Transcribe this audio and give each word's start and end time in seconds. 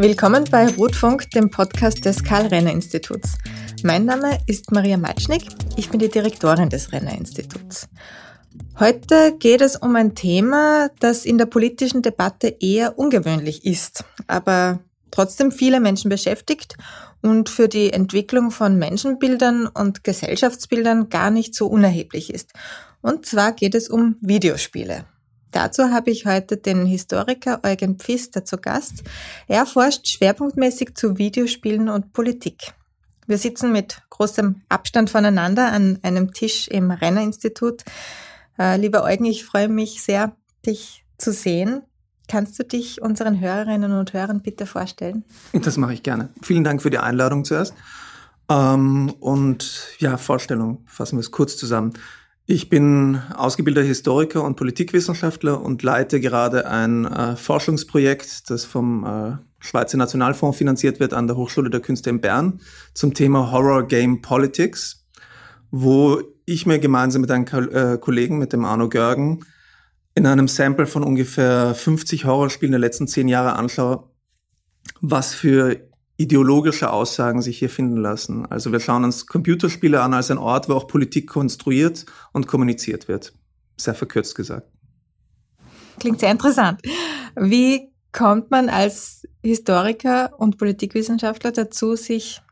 Willkommen 0.00 0.44
bei 0.48 0.68
Rotfunk, 0.68 1.28
dem 1.32 1.50
Podcast 1.50 2.04
des 2.04 2.22
Karl-Renner-Instituts. 2.22 3.32
Mein 3.82 4.04
Name 4.04 4.38
ist 4.46 4.70
Maria 4.70 4.96
Matschnik, 4.96 5.42
ich 5.74 5.90
bin 5.90 5.98
die 5.98 6.08
Direktorin 6.08 6.68
des 6.68 6.92
Renner-Instituts. 6.92 7.88
Heute 8.78 9.36
geht 9.40 9.60
es 9.60 9.74
um 9.74 9.96
ein 9.96 10.14
Thema, 10.14 10.88
das 11.00 11.24
in 11.24 11.36
der 11.36 11.46
politischen 11.46 12.02
Debatte 12.02 12.46
eher 12.60 12.96
ungewöhnlich 12.96 13.64
ist, 13.64 14.04
aber 14.28 14.78
trotzdem 15.10 15.50
viele 15.50 15.80
Menschen 15.80 16.10
beschäftigt 16.10 16.76
und 17.20 17.48
für 17.48 17.66
die 17.66 17.92
Entwicklung 17.92 18.52
von 18.52 18.78
Menschenbildern 18.78 19.66
und 19.66 20.04
Gesellschaftsbildern 20.04 21.08
gar 21.08 21.32
nicht 21.32 21.56
so 21.56 21.66
unerheblich 21.66 22.32
ist. 22.32 22.52
Und 23.00 23.26
zwar 23.26 23.50
geht 23.50 23.74
es 23.74 23.88
um 23.88 24.14
Videospiele. 24.20 25.06
Dazu 25.50 25.90
habe 25.90 26.10
ich 26.10 26.26
heute 26.26 26.56
den 26.56 26.84
Historiker 26.84 27.60
Eugen 27.64 27.96
Pfister 27.96 28.44
zu 28.44 28.58
Gast. 28.58 29.02
Er 29.46 29.66
forscht 29.66 30.06
schwerpunktmäßig 30.08 30.94
zu 30.94 31.18
Videospielen 31.18 31.88
und 31.88 32.12
Politik. 32.12 32.74
Wir 33.26 33.38
sitzen 33.38 33.72
mit 33.72 34.02
großem 34.10 34.62
Abstand 34.68 35.10
voneinander 35.10 35.72
an 35.72 35.98
einem 36.02 36.32
Tisch 36.32 36.68
im 36.68 36.90
Renner-Institut. 36.90 37.84
Äh, 38.58 38.78
lieber 38.78 39.04
Eugen, 39.04 39.24
ich 39.26 39.44
freue 39.44 39.68
mich 39.68 40.02
sehr, 40.02 40.34
dich 40.66 41.04
zu 41.18 41.32
sehen. 41.32 41.82
Kannst 42.26 42.58
du 42.58 42.64
dich 42.64 43.00
unseren 43.00 43.40
Hörerinnen 43.40 43.92
und 43.92 44.12
Hörern 44.12 44.42
bitte 44.42 44.66
vorstellen? 44.66 45.24
Das 45.52 45.76
mache 45.78 45.94
ich 45.94 46.02
gerne. 46.02 46.28
Vielen 46.42 46.64
Dank 46.64 46.82
für 46.82 46.90
die 46.90 46.98
Einladung 46.98 47.44
zuerst. 47.44 47.74
Ähm, 48.50 49.14
und 49.20 49.88
ja, 49.98 50.16
Vorstellung, 50.16 50.82
fassen 50.86 51.16
wir 51.16 51.20
es 51.20 51.30
kurz 51.30 51.56
zusammen. 51.56 51.94
Ich 52.50 52.70
bin 52.70 53.20
ausgebildeter 53.34 53.86
Historiker 53.86 54.42
und 54.42 54.56
Politikwissenschaftler 54.56 55.60
und 55.60 55.82
leite 55.82 56.18
gerade 56.18 56.66
ein 56.66 57.04
äh, 57.04 57.36
Forschungsprojekt, 57.36 58.48
das 58.48 58.64
vom 58.64 59.04
äh, 59.04 59.36
Schweizer 59.58 59.98
Nationalfonds 59.98 60.56
finanziert 60.56 60.98
wird 60.98 61.12
an 61.12 61.26
der 61.26 61.36
Hochschule 61.36 61.68
der 61.68 61.80
Künste 61.80 62.08
in 62.08 62.22
Bern 62.22 62.62
zum 62.94 63.12
Thema 63.12 63.52
Horror 63.52 63.86
Game 63.86 64.22
Politics, 64.22 65.06
wo 65.70 66.22
ich 66.46 66.64
mir 66.64 66.78
gemeinsam 66.78 67.20
mit 67.20 67.30
einem 67.30 67.44
äh, 67.44 67.98
Kollegen, 67.98 68.38
mit 68.38 68.54
dem 68.54 68.64
Arno 68.64 68.88
Görgen, 68.88 69.44
in 70.14 70.24
einem 70.24 70.48
Sample 70.48 70.86
von 70.86 71.04
ungefähr 71.04 71.74
50 71.74 72.24
Horrorspielen 72.24 72.72
der 72.72 72.80
letzten 72.80 73.08
zehn 73.08 73.28
Jahre 73.28 73.56
anschaue, 73.56 74.08
was 75.02 75.34
für 75.34 75.87
ideologische 76.18 76.92
Aussagen 76.92 77.40
sich 77.40 77.58
hier 77.58 77.70
finden 77.70 77.96
lassen. 77.96 78.44
Also 78.44 78.72
wir 78.72 78.80
schauen 78.80 79.04
uns 79.04 79.26
Computerspiele 79.26 80.02
an 80.02 80.12
als 80.12 80.30
ein 80.30 80.38
Ort, 80.38 80.68
wo 80.68 80.74
auch 80.74 80.88
Politik 80.88 81.28
konstruiert 81.28 82.04
und 82.32 82.46
kommuniziert 82.46 83.08
wird. 83.08 83.32
Sehr 83.76 83.94
verkürzt 83.94 84.34
gesagt. 84.34 84.68
Klingt 86.00 86.20
sehr 86.20 86.32
interessant. 86.32 86.82
Wie 87.36 87.92
kommt 88.12 88.50
man 88.50 88.68
als 88.68 89.22
Historiker 89.42 90.32
und 90.38 90.58
Politikwissenschaftler 90.58 91.52
dazu, 91.52 91.94
sich 91.94 92.42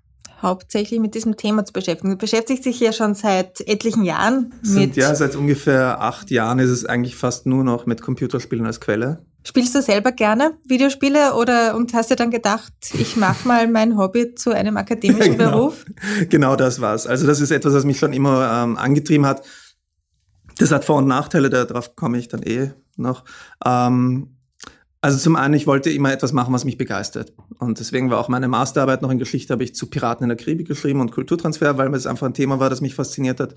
hauptsächlich 0.41 1.01
mit 1.01 1.15
diesem 1.15 1.37
Thema 1.37 1.65
zu 1.65 1.73
beschäftigen. 1.73 2.11
Du 2.11 2.17
beschäftigst 2.17 2.67
dich 2.67 2.79
ja 2.79 2.93
schon 2.93 3.15
seit 3.15 3.67
etlichen 3.67 4.05
Jahren 4.05 4.53
mit. 4.63 4.97
ja, 4.97 5.15
seit 5.15 5.35
ungefähr 5.35 6.01
acht 6.01 6.31
Jahren 6.31 6.59
ist 6.59 6.71
es 6.71 6.85
eigentlich 6.85 7.17
fast 7.17 7.47
nur 7.47 7.65
noch 7.65 7.87
mit 7.87 8.03
Computerspielen 8.03 8.67
als 8.67 8.81
Quelle. 8.81 9.25
Spielst 9.47 9.77
du 9.77 9.81
selber 9.81 10.11
gerne 10.11 10.59
Videospiele 10.65 11.35
oder 11.35 11.77
und 11.77 11.95
hast 11.95 12.11
du 12.11 12.17
dann 12.17 12.33
gedacht, 12.33 12.73
ich 12.95 13.17
mache 13.17 13.47
mal 13.47 13.69
mein 13.69 13.97
Hobby 13.97 14.35
zu 14.35 14.51
einem 14.51 14.77
akademischen 14.77 15.33
genau. 15.39 15.51
Beruf? 15.51 15.85
Genau 16.29 16.57
das 16.57 16.81
war's. 16.81 17.07
Also 17.07 17.29
das 17.29 17.41
ist 17.41 17.53
etwas, 17.53 17.73
was 17.73 17.85
mich 17.85 17.97
schon 17.97 18.13
immer 18.13 18.65
ähm, 18.65 18.77
angetrieben 18.77 19.25
hat. 19.25 19.43
Das 20.59 20.73
hat 20.73 20.85
Vor- 20.85 20.97
und 20.97 21.07
Nachteile, 21.07 21.49
darauf 21.49 21.95
komme 21.95 22.19
ich 22.19 22.27
dann 22.27 22.43
eh 22.43 22.73
noch. 22.97 23.23
Ähm, 23.65 24.37
also 25.01 25.17
zum 25.17 25.37
einen, 25.37 25.55
ich 25.55 25.69
wollte 25.69 25.91
immer 25.91 26.13
etwas 26.13 26.33
machen, 26.33 26.53
was 26.53 26.65
mich 26.65 26.77
begeistert. 26.77 27.33
Und 27.61 27.79
deswegen 27.79 28.11
war 28.11 28.19
auch 28.19 28.29
meine 28.29 28.49
Masterarbeit 28.49 29.01
noch 29.01 29.13
in 29.13 29.19
Geschichte, 29.19 29.53
habe 29.53 29.63
ich 29.63 29.77
zu 29.77 29.87
Piraten 29.89 30.25
in 30.25 30.29
der 30.29 30.39
Karibik 30.39 30.67
geschrieben 30.67 31.01
und 31.01 31.13
Kulturtransfer, 31.13 31.79
weil 31.79 31.89
mir 31.89 31.97
das 31.97 32.09
einfach 32.09 32.27
ein 32.27 32.35
Thema 32.35 32.59
war, 32.59 32.69
das 32.69 32.81
mich 32.81 32.97
fasziniert 32.97 33.39
hat. 33.39 33.55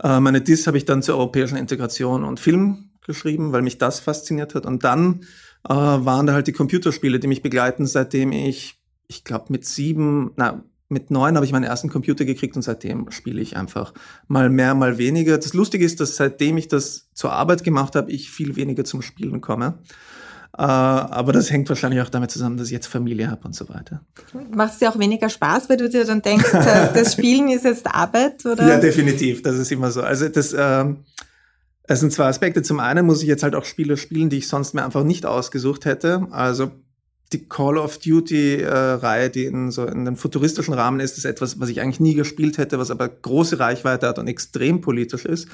Äh, 0.00 0.20
meine 0.20 0.42
Dis 0.42 0.68
habe 0.68 0.76
ich 0.76 0.84
dann 0.84 1.02
zur 1.02 1.16
europäischen 1.16 1.56
Integration 1.56 2.22
und 2.22 2.38
Film 2.38 2.90
geschrieben, 3.04 3.52
weil 3.52 3.62
mich 3.62 3.78
das 3.78 4.00
fasziniert 4.00 4.54
hat. 4.54 4.66
Und 4.66 4.84
dann 4.84 5.20
äh, 5.68 5.74
waren 5.74 6.26
da 6.26 6.32
halt 6.32 6.46
die 6.46 6.52
Computerspiele, 6.52 7.20
die 7.20 7.26
mich 7.26 7.42
begleiten, 7.42 7.86
seitdem 7.86 8.32
ich, 8.32 8.80
ich 9.06 9.24
glaube, 9.24 9.46
mit 9.48 9.64
sieben, 9.64 10.32
na, 10.36 10.64
mit 10.88 11.10
neun 11.10 11.36
habe 11.36 11.46
ich 11.46 11.52
meinen 11.52 11.64
ersten 11.64 11.88
Computer 11.88 12.24
gekriegt 12.24 12.56
und 12.56 12.62
seitdem 12.62 13.10
spiele 13.10 13.40
ich 13.40 13.56
einfach 13.56 13.94
mal 14.28 14.50
mehr, 14.50 14.74
mal 14.74 14.98
weniger. 14.98 15.38
Das 15.38 15.54
Lustige 15.54 15.84
ist, 15.84 16.00
dass 16.00 16.16
seitdem 16.16 16.56
ich 16.56 16.68
das 16.68 17.08
zur 17.14 17.32
Arbeit 17.32 17.64
gemacht 17.64 17.96
habe, 17.96 18.10
ich 18.10 18.30
viel 18.30 18.56
weniger 18.56 18.84
zum 18.84 19.02
Spielen 19.02 19.40
komme. 19.40 19.78
Äh, 20.56 20.62
aber 20.62 21.32
das 21.32 21.50
hängt 21.50 21.68
wahrscheinlich 21.68 22.00
auch 22.00 22.10
damit 22.10 22.30
zusammen, 22.30 22.56
dass 22.56 22.68
ich 22.68 22.72
jetzt 22.72 22.86
Familie 22.86 23.28
habe 23.28 23.44
und 23.44 23.56
so 23.56 23.68
weiter. 23.68 24.02
Macht 24.52 24.74
es 24.74 24.78
dir 24.78 24.88
auch 24.88 24.98
weniger 24.98 25.28
Spaß, 25.28 25.68
weil 25.68 25.78
du 25.78 25.88
dir 25.88 26.04
dann 26.04 26.22
denkst, 26.22 26.52
äh, 26.52 26.90
das 26.94 27.14
Spielen 27.14 27.48
ist 27.48 27.64
jetzt 27.64 27.86
Arbeit? 27.86 28.46
Oder? 28.46 28.68
Ja, 28.68 28.78
definitiv. 28.78 29.42
Das 29.42 29.56
ist 29.56 29.72
immer 29.72 29.90
so. 29.90 30.02
Also 30.02 30.28
das, 30.28 30.54
ähm, 30.56 30.98
es 31.86 32.00
sind 32.00 32.12
zwei 32.12 32.26
Aspekte. 32.26 32.62
Zum 32.62 32.80
einen 32.80 33.06
muss 33.06 33.22
ich 33.22 33.28
jetzt 33.28 33.42
halt 33.42 33.54
auch 33.54 33.64
Spiele 33.64 33.96
spielen, 33.96 34.30
die 34.30 34.38
ich 34.38 34.48
sonst 34.48 34.74
mir 34.74 34.84
einfach 34.84 35.04
nicht 35.04 35.26
ausgesucht 35.26 35.84
hätte. 35.84 36.26
Also 36.30 36.72
die 37.32 37.48
Call 37.48 37.78
of 37.78 37.98
Duty-Reihe, 37.98 39.26
äh, 39.26 39.30
die 39.30 39.44
in 39.44 39.70
so 39.70 39.84
in 39.84 40.00
einem 40.00 40.16
futuristischen 40.16 40.74
Rahmen 40.74 41.00
ist, 41.00 41.18
ist 41.18 41.24
etwas, 41.24 41.60
was 41.60 41.68
ich 41.68 41.80
eigentlich 41.80 42.00
nie 42.00 42.14
gespielt 42.14 42.58
hätte, 42.58 42.78
was 42.78 42.90
aber 42.90 43.08
große 43.08 43.58
Reichweite 43.58 44.06
hat 44.06 44.18
und 44.18 44.28
extrem 44.28 44.80
politisch 44.80 45.24
ist. 45.24 45.48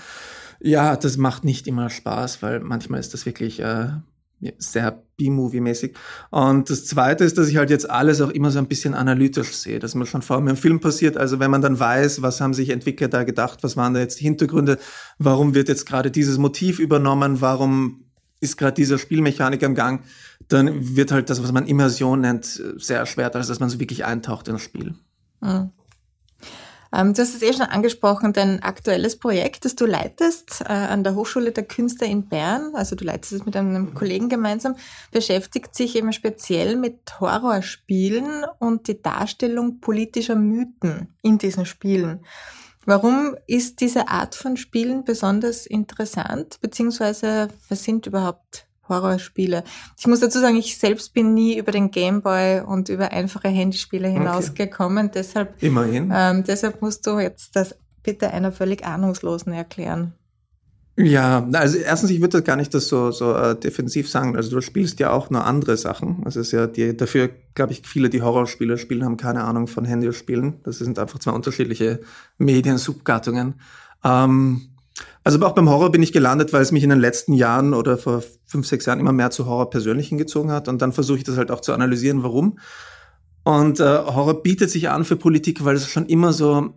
Ja, 0.60 0.94
das 0.94 1.16
macht 1.16 1.44
nicht 1.44 1.66
immer 1.66 1.88
Spaß, 1.88 2.42
weil 2.42 2.60
manchmal 2.60 3.00
ist 3.00 3.14
das 3.14 3.24
wirklich 3.24 3.60
äh, 3.60 3.88
sehr 4.58 5.02
B-Movie-mäßig. 5.16 5.94
Und 6.30 6.70
das 6.70 6.86
Zweite 6.86 7.24
ist, 7.24 7.36
dass 7.36 7.48
ich 7.48 7.56
halt 7.56 7.70
jetzt 7.70 7.88
alles 7.88 8.20
auch 8.20 8.30
immer 8.30 8.50
so 8.50 8.58
ein 8.58 8.68
bisschen 8.68 8.94
analytisch 8.94 9.52
sehe, 9.52 9.78
dass 9.78 9.94
man 9.94 10.06
schon 10.06 10.22
vor 10.22 10.40
mir 10.40 10.50
im 10.50 10.56
Film 10.56 10.80
passiert. 10.80 11.16
Also 11.16 11.40
wenn 11.40 11.50
man 11.50 11.60
dann 11.60 11.78
weiß, 11.78 12.22
was 12.22 12.40
haben 12.40 12.54
sich 12.54 12.70
Entwickler 12.70 13.08
da 13.08 13.24
gedacht, 13.24 13.62
was 13.62 13.76
waren 13.76 13.94
da 13.94 14.00
jetzt 14.00 14.20
die 14.20 14.24
Hintergründe, 14.24 14.78
warum 15.18 15.54
wird 15.54 15.68
jetzt 15.68 15.84
gerade 15.86 16.10
dieses 16.10 16.38
Motiv 16.38 16.78
übernommen, 16.78 17.40
warum 17.40 18.04
ist 18.40 18.56
gerade 18.56 18.74
dieser 18.74 18.98
Spielmechanik 18.98 19.62
im 19.62 19.74
Gang, 19.74 20.02
dann 20.48 20.96
wird 20.96 21.12
halt 21.12 21.28
das, 21.28 21.42
was 21.42 21.52
man 21.52 21.66
Immersion 21.66 22.22
nennt, 22.22 22.46
sehr 22.76 22.98
erschwert, 22.98 23.36
als 23.36 23.48
dass 23.48 23.60
man 23.60 23.68
so 23.68 23.78
wirklich 23.78 24.06
eintaucht 24.06 24.48
in 24.48 24.54
das 24.54 24.62
Spiel. 24.62 24.94
Mhm. 25.42 25.70
Ähm, 26.92 27.14
du 27.14 27.22
hast 27.22 27.34
es 27.34 27.42
eh 27.42 27.52
schon 27.52 27.66
angesprochen, 27.66 28.32
dein 28.32 28.62
aktuelles 28.62 29.16
Projekt, 29.16 29.64
das 29.64 29.76
du 29.76 29.86
leitest 29.86 30.62
äh, 30.62 30.72
an 30.72 31.04
der 31.04 31.14
Hochschule 31.14 31.52
der 31.52 31.64
Künste 31.64 32.04
in 32.04 32.28
Bern, 32.28 32.74
also 32.74 32.96
du 32.96 33.04
leitest 33.04 33.32
es 33.32 33.46
mit 33.46 33.56
einem 33.56 33.90
mhm. 33.90 33.94
Kollegen 33.94 34.28
gemeinsam, 34.28 34.74
beschäftigt 35.12 35.74
sich 35.74 35.94
eben 35.94 36.12
speziell 36.12 36.76
mit 36.76 37.20
Horrorspielen 37.20 38.44
und 38.58 38.88
die 38.88 39.00
Darstellung 39.00 39.80
politischer 39.80 40.34
Mythen 40.34 41.14
in 41.22 41.38
diesen 41.38 41.64
Spielen. 41.64 42.24
Warum 42.86 43.36
ist 43.46 43.80
diese 43.80 44.08
Art 44.08 44.34
von 44.34 44.56
Spielen 44.56 45.04
besonders 45.04 45.66
interessant, 45.66 46.58
beziehungsweise 46.60 47.48
was 47.68 47.84
sind 47.84 48.06
überhaupt 48.06 48.66
Horrorspiele. 48.90 49.64
Ich 49.98 50.06
muss 50.06 50.20
dazu 50.20 50.38
sagen, 50.40 50.56
ich 50.56 50.78
selbst 50.78 51.14
bin 51.14 51.32
nie 51.32 51.56
über 51.56 51.72
den 51.72 51.90
Gameboy 51.90 52.60
und 52.60 52.88
über 52.88 53.12
einfache 53.12 53.48
Handyspiele 53.48 54.08
hinausgekommen. 54.08 55.06
Okay. 55.06 55.14
Deshalb, 55.14 55.62
Immerhin. 55.62 56.12
Ähm, 56.14 56.44
deshalb 56.44 56.82
musst 56.82 57.06
du 57.06 57.18
jetzt 57.18 57.56
das 57.56 57.74
bitte 58.02 58.30
einer 58.30 58.52
völlig 58.52 58.84
Ahnungslosen 58.84 59.52
erklären. 59.52 60.14
Ja, 60.96 61.48
also 61.52 61.78
erstens, 61.78 62.10
ich 62.10 62.20
würde 62.20 62.38
das 62.38 62.44
gar 62.44 62.56
nicht 62.56 62.74
das 62.74 62.88
so, 62.88 63.10
so 63.10 63.34
äh, 63.34 63.56
defensiv 63.58 64.10
sagen. 64.10 64.36
Also 64.36 64.50
du 64.50 64.60
spielst 64.60 65.00
ja 65.00 65.12
auch 65.12 65.30
nur 65.30 65.44
andere 65.44 65.76
Sachen. 65.76 66.22
Also 66.24 66.40
es 66.40 66.48
ist 66.48 66.52
ja 66.52 66.66
die, 66.66 66.94
dafür, 66.96 67.30
glaube 67.54 67.72
ich, 67.72 67.82
viele, 67.86 68.10
die 68.10 68.20
Horrorspiele 68.22 68.76
spielen, 68.76 69.04
haben 69.04 69.16
keine 69.16 69.44
Ahnung 69.44 69.66
von 69.66 69.84
Handyspielen. 69.84 70.60
Das 70.62 70.78
sind 70.78 70.98
einfach 70.98 71.18
zwei 71.18 71.30
unterschiedliche 71.30 72.00
Medien-Subgattungen. 72.38 73.54
Ähm, 74.04 74.62
also 75.24 75.44
auch 75.44 75.52
beim 75.52 75.68
Horror 75.68 75.92
bin 75.92 76.02
ich 76.02 76.12
gelandet, 76.12 76.52
weil 76.52 76.62
es 76.62 76.72
mich 76.72 76.82
in 76.82 76.90
den 76.90 77.00
letzten 77.00 77.34
Jahren 77.34 77.74
oder 77.74 77.98
vor 77.98 78.22
fünf, 78.46 78.66
sechs 78.66 78.86
Jahren 78.86 79.00
immer 79.00 79.12
mehr 79.12 79.30
zu 79.30 79.46
Horror 79.46 79.70
persönlich 79.70 80.08
hingezogen 80.08 80.50
hat. 80.50 80.68
Und 80.68 80.80
dann 80.82 80.92
versuche 80.92 81.18
ich 81.18 81.24
das 81.24 81.36
halt 81.36 81.50
auch 81.50 81.60
zu 81.60 81.72
analysieren, 81.72 82.22
warum. 82.22 82.58
Und 83.44 83.80
äh, 83.80 83.84
Horror 83.84 84.42
bietet 84.42 84.70
sich 84.70 84.88
an 84.88 85.04
für 85.04 85.16
Politik, 85.16 85.64
weil 85.64 85.76
es 85.76 85.88
schon 85.88 86.06
immer 86.06 86.32
so, 86.32 86.74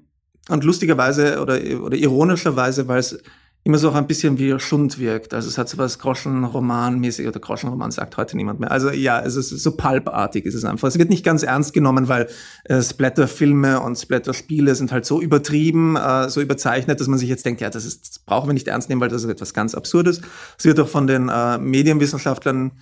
und 0.50 0.63
lustigerweise 0.63 1.42
oder, 1.42 1.59
oder 1.81 1.98
ironischerweise, 1.98 2.88
weil 2.88 3.00
es 3.00 3.19
immer 3.65 3.77
so 3.77 3.89
auch 3.89 3.95
ein 3.95 4.07
bisschen 4.07 4.38
wie 4.39 4.60
Schund 4.60 5.00
wirkt. 5.00 5.33
Also 5.33 5.48
es 5.48 5.57
hat 5.57 5.69
so 5.69 5.77
was 5.77 5.98
Groschenroman-mäßig 6.00 7.27
oder 7.27 7.39
Groschenroman 7.39 7.92
sagt 7.92 8.18
heute 8.18 8.36
niemand 8.36 8.60
mehr. 8.60 8.71
Also 8.71 8.92
ja, 8.92 9.21
es 9.21 9.38
ist 9.38 9.50
so 9.50 9.77
pulpartig 9.77 10.45
ist 10.45 10.54
es 10.54 10.65
einfach. 10.65 10.89
Es 10.89 10.98
wird 10.98 11.10
nicht 11.10 11.24
ganz 11.24 11.44
ernst 11.44 11.74
genommen, 11.74 12.10
weil 12.10 12.27
äh, 12.65 12.81
Splatter-Filme 12.81 13.80
und 13.80 13.98
Splatter-Spiele 13.98 14.75
sind 14.75 14.92
halt 14.92 15.06
so 15.06 15.21
übertrieben, 15.21 15.95
äh, 15.95 16.30
so 16.30 16.42
überzeichnet, 16.42 17.00
dass 17.00 17.07
man 17.07 17.18
sich 17.18 17.30
jetzt 17.30 17.45
denkt, 17.45 17.62
ja, 17.62 17.69
das, 17.69 17.86
ist, 17.86 18.10
das 18.10 18.19
brauchen 18.19 18.50
wir 18.50 18.54
nicht 18.54 18.68
ernst 18.68 18.89
nehmen, 18.89 19.00
weil 19.00 19.10
das 19.10 19.24
ist 19.24 19.30
etwas 19.30 19.54
ganz 19.54 19.75
Absurdes. 19.75 20.19
Es 20.57 20.65
wird 20.65 20.80
auch 20.81 20.89
von 20.89 21.07
den 21.07 21.30
äh, 21.30 21.57
Medienwissenschaftlern 21.57 22.74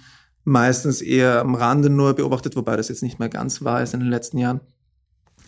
meistens 0.45 1.01
eher 1.01 1.41
am 1.41 1.53
Rande 1.53 1.91
nur 1.91 2.15
beobachtet, 2.15 2.55
wobei 2.55 2.75
das 2.75 2.89
jetzt 2.89 3.03
nicht 3.03 3.19
mehr 3.19 3.29
ganz 3.29 3.61
wahr 3.63 3.83
ist 3.83 3.93
in 3.93 3.99
den 3.99 4.09
letzten 4.09 4.39
Jahren. 4.39 4.61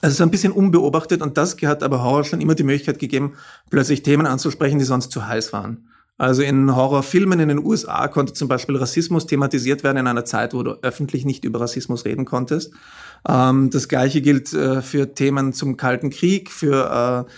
Also 0.03 0.17
so 0.17 0.23
ein 0.23 0.31
bisschen 0.31 0.51
unbeobachtet 0.51 1.21
und 1.21 1.37
das 1.37 1.55
hat 1.61 1.81
aber 1.81 2.03
Horror 2.03 2.25
schon 2.25 2.41
immer 2.41 2.55
die 2.55 2.63
Möglichkeit 2.63 2.99
gegeben, 2.99 3.35
plötzlich 3.69 4.03
Themen 4.03 4.25
anzusprechen, 4.25 4.77
die 4.77 4.83
sonst 4.83 5.13
zu 5.13 5.25
heiß 5.25 5.53
waren. 5.53 5.87
Also 6.17 6.41
in 6.41 6.75
Horrorfilmen 6.75 7.39
in 7.39 7.47
den 7.47 7.65
USA 7.65 8.09
konnte 8.09 8.33
zum 8.33 8.49
Beispiel 8.49 8.75
Rassismus 8.75 9.27
thematisiert 9.27 9.81
werden 9.85 9.99
in 9.99 10.07
einer 10.07 10.25
Zeit, 10.25 10.53
wo 10.53 10.61
du 10.61 10.71
öffentlich 10.81 11.23
nicht 11.23 11.45
über 11.45 11.61
Rassismus 11.61 12.03
reden 12.03 12.25
konntest. 12.25 12.73
Ähm, 13.25 13.69
das 13.69 13.87
gleiche 13.87 14.19
gilt 14.19 14.51
äh, 14.51 14.81
für 14.81 15.13
Themen 15.13 15.53
zum 15.53 15.77
Kalten 15.77 16.09
Krieg, 16.09 16.51
für 16.51 17.25
äh, 17.29 17.31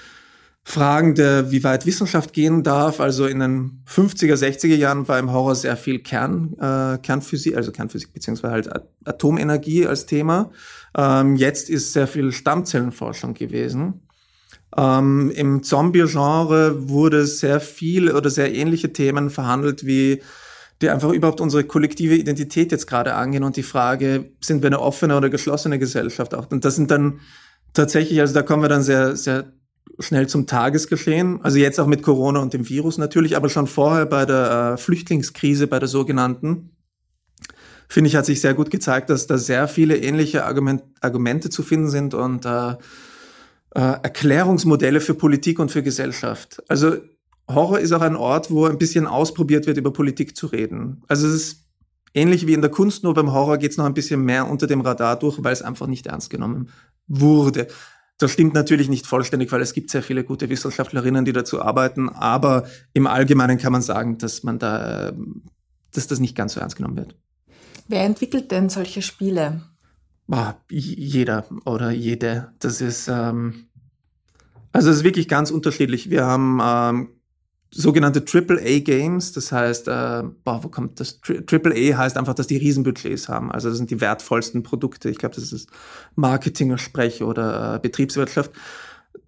Fragen 0.68 1.14
der, 1.14 1.52
wie 1.52 1.64
weit 1.64 1.86
Wissenschaft 1.86 2.34
gehen 2.34 2.64
darf. 2.64 3.00
Also 3.00 3.28
in 3.28 3.40
den 3.40 3.84
50er, 3.88 4.34
60er 4.34 4.76
Jahren 4.76 5.08
war 5.08 5.20
im 5.20 5.32
Horror 5.32 5.54
sehr 5.54 5.78
viel 5.78 6.00
Kern, 6.00 6.54
äh, 6.60 6.98
Kernphysik, 6.98 7.56
also 7.56 7.72
Kernphysik 7.72 8.12
beziehungsweise 8.14 8.54
halt 8.54 8.70
Atomenergie 9.06 9.86
als 9.86 10.08
Thema. 10.08 10.52
Ähm, 10.98 11.36
jetzt 11.36 11.70
ist 11.70 11.94
sehr 11.94 12.08
viel 12.08 12.32
Stammzellenforschung 12.32 13.36
gewesen. 13.36 14.02
Ähm, 14.76 15.32
Im 15.36 15.62
Zombie-Genre 15.62 16.90
wurde 16.90 17.28
sehr 17.28 17.60
viel 17.60 18.12
oder 18.12 18.32
sehr 18.32 18.54
ähnliche 18.54 18.92
Themen 18.92 19.30
verhandelt 19.30 19.86
wie 19.86 20.22
die 20.82 20.90
einfach 20.90 21.12
überhaupt 21.12 21.40
unsere 21.40 21.64
kollektive 21.64 22.16
Identität 22.16 22.72
jetzt 22.72 22.88
gerade 22.88 23.14
angehen 23.14 23.44
und 23.44 23.56
die 23.56 23.64
Frage, 23.64 24.32
sind 24.42 24.62
wir 24.62 24.68
eine 24.68 24.82
offene 24.82 25.16
oder 25.16 25.30
geschlossene 25.30 25.80
Gesellschaft 25.80 26.36
auch? 26.36 26.52
Und 26.52 26.66
das 26.66 26.76
sind 26.76 26.92
dann 26.92 27.22
tatsächlich, 27.74 28.20
also 28.20 28.34
da 28.34 28.42
kommen 28.42 28.62
wir 28.62 28.68
dann 28.68 28.84
sehr, 28.84 29.16
sehr 29.16 29.54
schnell 30.00 30.28
zum 30.28 30.48
Tagesgeschehen. 30.48 31.42
Also 31.42 31.58
jetzt 31.58 31.80
auch 31.80 31.88
mit 31.88 32.04
Corona 32.04 32.40
und 32.40 32.54
dem 32.54 32.68
Virus 32.68 32.98
natürlich, 32.98 33.36
aber 33.36 33.50
schon 33.50 33.68
vorher 33.68 34.06
bei 34.06 34.26
der 34.26 34.74
äh, 34.74 34.78
Flüchtlingskrise, 34.78 35.68
bei 35.68 35.80
der 35.80 35.88
sogenannten, 35.88 36.72
finde 37.88 38.10
ich, 38.10 38.16
hat 38.16 38.26
sich 38.26 38.42
sehr 38.42 38.54
gut 38.54 38.72
gezeigt, 38.72 39.10
dass 39.10 39.28
da 39.28 39.38
sehr 39.38 39.68
viele 39.68 39.98
ähnliche 39.98 40.46
Argument, 40.46 40.84
Argumente 41.02 41.50
zu 41.50 41.64
finden 41.64 41.90
sind 41.90 42.14
und 42.14 42.46
äh, 42.46 42.72
äh, 42.72 42.76
Erklärungsmodelle 43.76 45.02
für 45.02 45.14
Politik 45.14 45.60
und 45.60 45.72
für 45.72 45.84
Gesellschaft. 45.84 46.64
Also 46.68 46.98
Horror 47.48 47.80
ist 47.80 47.92
auch 47.92 48.02
ein 48.02 48.16
Ort, 48.16 48.50
wo 48.50 48.66
ein 48.66 48.78
bisschen 48.78 49.06
ausprobiert 49.06 49.68
wird, 49.68 49.78
über 49.78 49.94
Politik 49.94 50.36
zu 50.36 50.48
reden. 50.48 51.04
Also 51.08 51.28
es 51.28 51.34
ist 51.34 51.66
ähnlich 52.14 52.48
wie 52.48 52.54
in 52.54 52.62
der 52.62 52.72
Kunst, 52.72 53.04
nur 53.04 53.14
beim 53.14 53.32
Horror 53.32 53.58
geht 53.58 53.72
es 53.72 53.78
noch 53.78 53.86
ein 53.86 53.94
bisschen 53.94 54.22
mehr 54.22 54.48
unter 54.50 54.66
dem 54.66 54.82
Radar 54.82 55.20
durch, 55.20 55.44
weil 55.44 55.54
es 55.54 55.62
einfach 55.62 55.88
nicht 55.88 56.08
ernst 56.08 56.30
genommen 56.30 56.70
wurde. 57.08 57.68
Das 58.18 58.32
stimmt 58.32 58.54
natürlich 58.54 58.88
nicht 58.88 59.06
vollständig, 59.06 59.52
weil 59.52 59.62
es 59.62 59.74
gibt 59.74 59.90
sehr 59.90 60.02
viele 60.02 60.24
gute 60.24 60.50
Wissenschaftlerinnen, 60.50 61.26
die 61.26 61.34
dazu 61.34 61.62
arbeiten, 61.62 62.10
aber 62.10 62.66
im 62.94 63.08
Allgemeinen 63.08 63.58
kann 63.58 63.74
man 63.74 63.82
sagen, 63.82 64.18
dass 64.18 64.44
man 64.44 64.58
da, 64.58 65.12
dass 65.92 66.08
das 66.08 66.20
nicht 66.20 66.36
ganz 66.36 66.54
so 66.54 66.62
ernst 66.62 66.78
genommen 66.78 66.96
wird. 66.96 67.18
Wer 67.88 68.04
entwickelt 68.04 68.52
denn 68.52 68.70
solche 68.70 69.02
Spiele? 69.02 69.62
Boah, 70.28 70.60
jeder 70.70 71.46
oder 71.66 71.92
jede. 71.92 72.54
Das 72.60 72.82
ist, 72.82 73.08
ähm, 73.10 73.68
also 74.72 74.90
es 74.90 74.98
ist 74.98 75.04
wirklich 75.04 75.28
ganz 75.28 75.52
unterschiedlich. 75.52 76.10
Wir 76.10 76.26
haben 76.26 76.60
ähm, 76.64 77.10
sogenannte 77.76 78.24
AAA-Games. 78.26 79.34
Das 79.34 79.52
heißt, 79.52 79.88
äh, 79.88 80.24
boah, 80.44 80.64
wo 80.64 80.70
kommt 80.70 81.00
das? 81.00 81.20
AAA 81.28 81.98
heißt 81.98 82.18
einfach, 82.18 82.34
dass 82.34 82.48
die 82.48 82.58
Riesenbudgets 82.58 83.28
haben. 83.28 83.52
Also 83.52 83.70
das 83.70 83.78
sind 83.78 83.92
die 83.92 84.00
wertvollsten 84.00 84.64
Produkte. 84.64 85.10
Ich 85.10 85.18
glaube, 85.18 85.36
das 85.36 85.52
ist 85.52 85.70
Marketing-Sprech 86.16 87.24
oder 87.24 87.76
äh, 87.76 87.80
Betriebswirtschaft. 87.80 88.52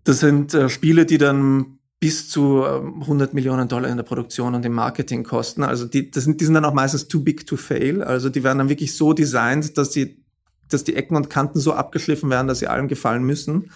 Das 0.05 0.19
sind 0.21 0.53
äh, 0.53 0.69
Spiele, 0.69 1.05
die 1.05 1.17
dann 1.17 1.79
bis 1.99 2.29
zu 2.29 2.63
äh, 2.63 3.01
100 3.01 3.33
Millionen 3.33 3.67
Dollar 3.67 3.89
in 3.89 3.97
der 3.97 4.03
Produktion 4.03 4.55
und 4.55 4.65
im 4.65 4.73
Marketing 4.73 5.23
kosten. 5.23 5.63
Also 5.63 5.85
die, 5.85 6.09
das 6.09 6.23
sind, 6.23 6.39
die 6.39 6.45
sind 6.45 6.53
dann 6.53 6.65
auch 6.65 6.73
meistens 6.73 7.09
too 7.09 7.19
big 7.19 7.45
to 7.45 7.57
fail. 7.57 8.01
Also 8.01 8.29
die 8.29 8.43
werden 8.43 8.59
dann 8.59 8.69
wirklich 8.69 8.95
so 8.95 9.11
designt, 9.11 9.77
dass 9.77 9.91
sie, 9.91 10.23
dass 10.69 10.85
die 10.85 10.95
Ecken 10.95 11.17
und 11.17 11.29
Kanten 11.29 11.59
so 11.59 11.73
abgeschliffen 11.73 12.29
werden, 12.29 12.47
dass 12.47 12.59
sie 12.59 12.67
allen 12.67 12.87
gefallen 12.87 13.23
müssen. 13.23 13.71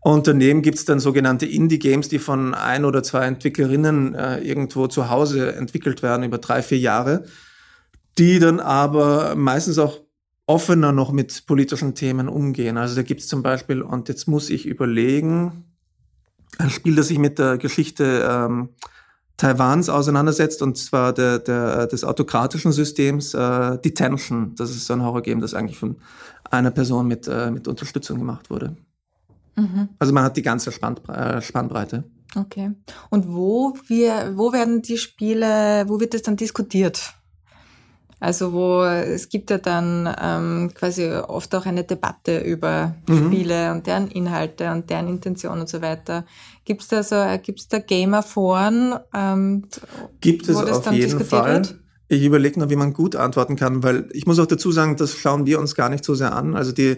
Und 0.00 0.26
daneben 0.26 0.62
gibt's 0.62 0.84
dann 0.84 1.00
sogenannte 1.00 1.46
Indie-Games, 1.46 2.08
die 2.08 2.18
von 2.18 2.54
ein 2.54 2.84
oder 2.84 3.02
zwei 3.02 3.26
Entwicklerinnen 3.26 4.14
äh, 4.14 4.38
irgendwo 4.38 4.86
zu 4.86 5.10
Hause 5.10 5.54
entwickelt 5.54 6.02
werden 6.02 6.22
über 6.24 6.38
drei, 6.38 6.62
vier 6.62 6.78
Jahre, 6.78 7.24
die 8.16 8.38
dann 8.38 8.60
aber 8.60 9.34
meistens 9.34 9.78
auch 9.78 10.00
offener 10.46 10.92
noch 10.92 11.12
mit 11.12 11.46
politischen 11.46 11.94
Themen 11.94 12.28
umgehen. 12.28 12.78
Also 12.78 12.96
da 12.96 13.02
gibt's 13.02 13.26
zum 13.26 13.42
Beispiel, 13.42 13.82
und 13.82 14.08
jetzt 14.08 14.28
muss 14.28 14.50
ich 14.50 14.66
überlegen, 14.66 15.64
ein 16.58 16.70
Spiel, 16.70 16.96
das 16.96 17.08
sich 17.08 17.18
mit 17.18 17.38
der 17.38 17.58
Geschichte 17.58 18.26
ähm, 18.28 18.70
Taiwans 19.36 19.88
auseinandersetzt, 19.88 20.62
und 20.62 20.78
zwar 20.78 21.12
der, 21.12 21.38
der, 21.38 21.86
des 21.86 22.02
autokratischen 22.02 22.72
Systems 22.72 23.34
äh, 23.34 23.78
Detention. 23.78 24.54
Das 24.56 24.70
ist 24.70 24.86
so 24.86 24.94
ein 24.94 25.02
Horrorgame, 25.02 25.40
das 25.40 25.54
eigentlich 25.54 25.78
von 25.78 25.96
einer 26.50 26.70
Person 26.70 27.06
mit, 27.06 27.28
äh, 27.28 27.50
mit 27.50 27.68
Unterstützung 27.68 28.18
gemacht 28.18 28.48
wurde. 28.48 28.76
Mhm. 29.58 29.88
Also 29.98 30.12
man 30.12 30.24
hat 30.24 30.36
die 30.36 30.42
ganze 30.42 30.70
äh, 30.70 31.42
Spannbreite. 31.42 32.04
Okay. 32.36 32.72
Und 33.10 33.32
wo 33.32 33.74
wir, 33.86 34.32
wo 34.36 34.52
werden 34.52 34.82
die 34.82 34.98
Spiele, 34.98 35.84
wo 35.88 36.00
wird 36.00 36.14
das 36.14 36.22
dann 36.22 36.36
diskutiert? 36.36 37.14
Also 38.20 38.52
wo 38.52 38.82
es 38.82 39.28
gibt 39.28 39.50
ja 39.50 39.58
dann 39.58 40.12
ähm, 40.20 40.70
quasi 40.74 41.08
oft 41.08 41.54
auch 41.54 41.66
eine 41.66 41.84
Debatte 41.84 42.38
über 42.40 42.96
mhm. 43.08 43.26
Spiele 43.26 43.72
und 43.72 43.86
deren 43.86 44.08
Inhalte 44.08 44.72
und 44.72 44.90
deren 44.90 45.08
Intention 45.08 45.60
und 45.60 45.68
so 45.68 45.80
weiter. 45.82 46.24
Gibt 46.64 46.82
es 46.82 46.88
da 46.88 47.02
so, 47.02 47.24
gibt's 47.40 47.68
da 47.68 47.78
Gamerforen? 47.78 48.96
Ähm, 49.14 49.66
gibt 50.20 50.48
es 50.48 50.56
auf 50.56 50.92
jeden 50.92 51.24
Fall. 51.24 51.54
Wird? 51.54 51.78
Ich 52.08 52.24
überlege 52.24 52.58
nur, 52.58 52.70
wie 52.70 52.76
man 52.76 52.92
gut 52.92 53.14
antworten 53.14 53.54
kann, 53.54 53.82
weil 53.82 54.08
ich 54.12 54.26
muss 54.26 54.38
auch 54.38 54.46
dazu 54.46 54.72
sagen, 54.72 54.96
das 54.96 55.14
schauen 55.14 55.46
wir 55.46 55.60
uns 55.60 55.74
gar 55.74 55.88
nicht 55.88 56.04
so 56.04 56.14
sehr 56.14 56.34
an. 56.34 56.56
Also 56.56 56.72
die 56.72 56.96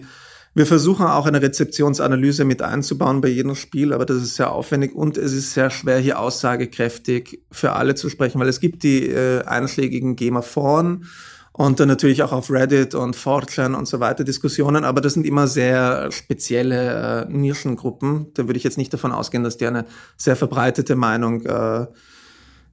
wir 0.53 0.65
versuchen 0.65 1.05
auch 1.05 1.25
eine 1.25 1.41
Rezeptionsanalyse 1.41 2.43
mit 2.43 2.61
einzubauen 2.61 3.21
bei 3.21 3.29
jedem 3.29 3.55
Spiel, 3.55 3.93
aber 3.93 4.05
das 4.05 4.17
ist 4.17 4.35
sehr 4.35 4.51
aufwendig 4.51 4.93
und 4.93 5.17
es 5.17 5.31
ist 5.31 5.53
sehr 5.53 5.69
schwer, 5.69 5.97
hier 5.99 6.19
aussagekräftig 6.19 7.41
für 7.51 7.73
alle 7.73 7.95
zu 7.95 8.09
sprechen, 8.09 8.39
weil 8.39 8.49
es 8.49 8.59
gibt 8.59 8.83
die 8.83 9.07
äh, 9.07 9.43
einschlägigen 9.45 10.17
Gamer-Foren 10.17 11.05
und 11.53 11.79
dann 11.79 11.87
natürlich 11.87 12.23
auch 12.23 12.33
auf 12.33 12.49
Reddit 12.49 12.95
und 12.95 13.15
4chan 13.15 13.75
und 13.75 13.87
so 13.87 14.01
weiter 14.01 14.25
Diskussionen, 14.25 14.83
aber 14.83 14.99
das 14.99 15.13
sind 15.13 15.25
immer 15.25 15.47
sehr 15.47 16.11
spezielle 16.11 17.27
äh, 17.27 17.31
Nischengruppen. 17.31 18.27
Da 18.33 18.47
würde 18.47 18.57
ich 18.57 18.63
jetzt 18.63 18.77
nicht 18.77 18.93
davon 18.93 19.11
ausgehen, 19.11 19.43
dass 19.43 19.57
die 19.57 19.67
eine 19.67 19.85
sehr 20.17 20.35
verbreitete 20.35 20.95
Meinung 20.95 21.45
äh, 21.45 21.87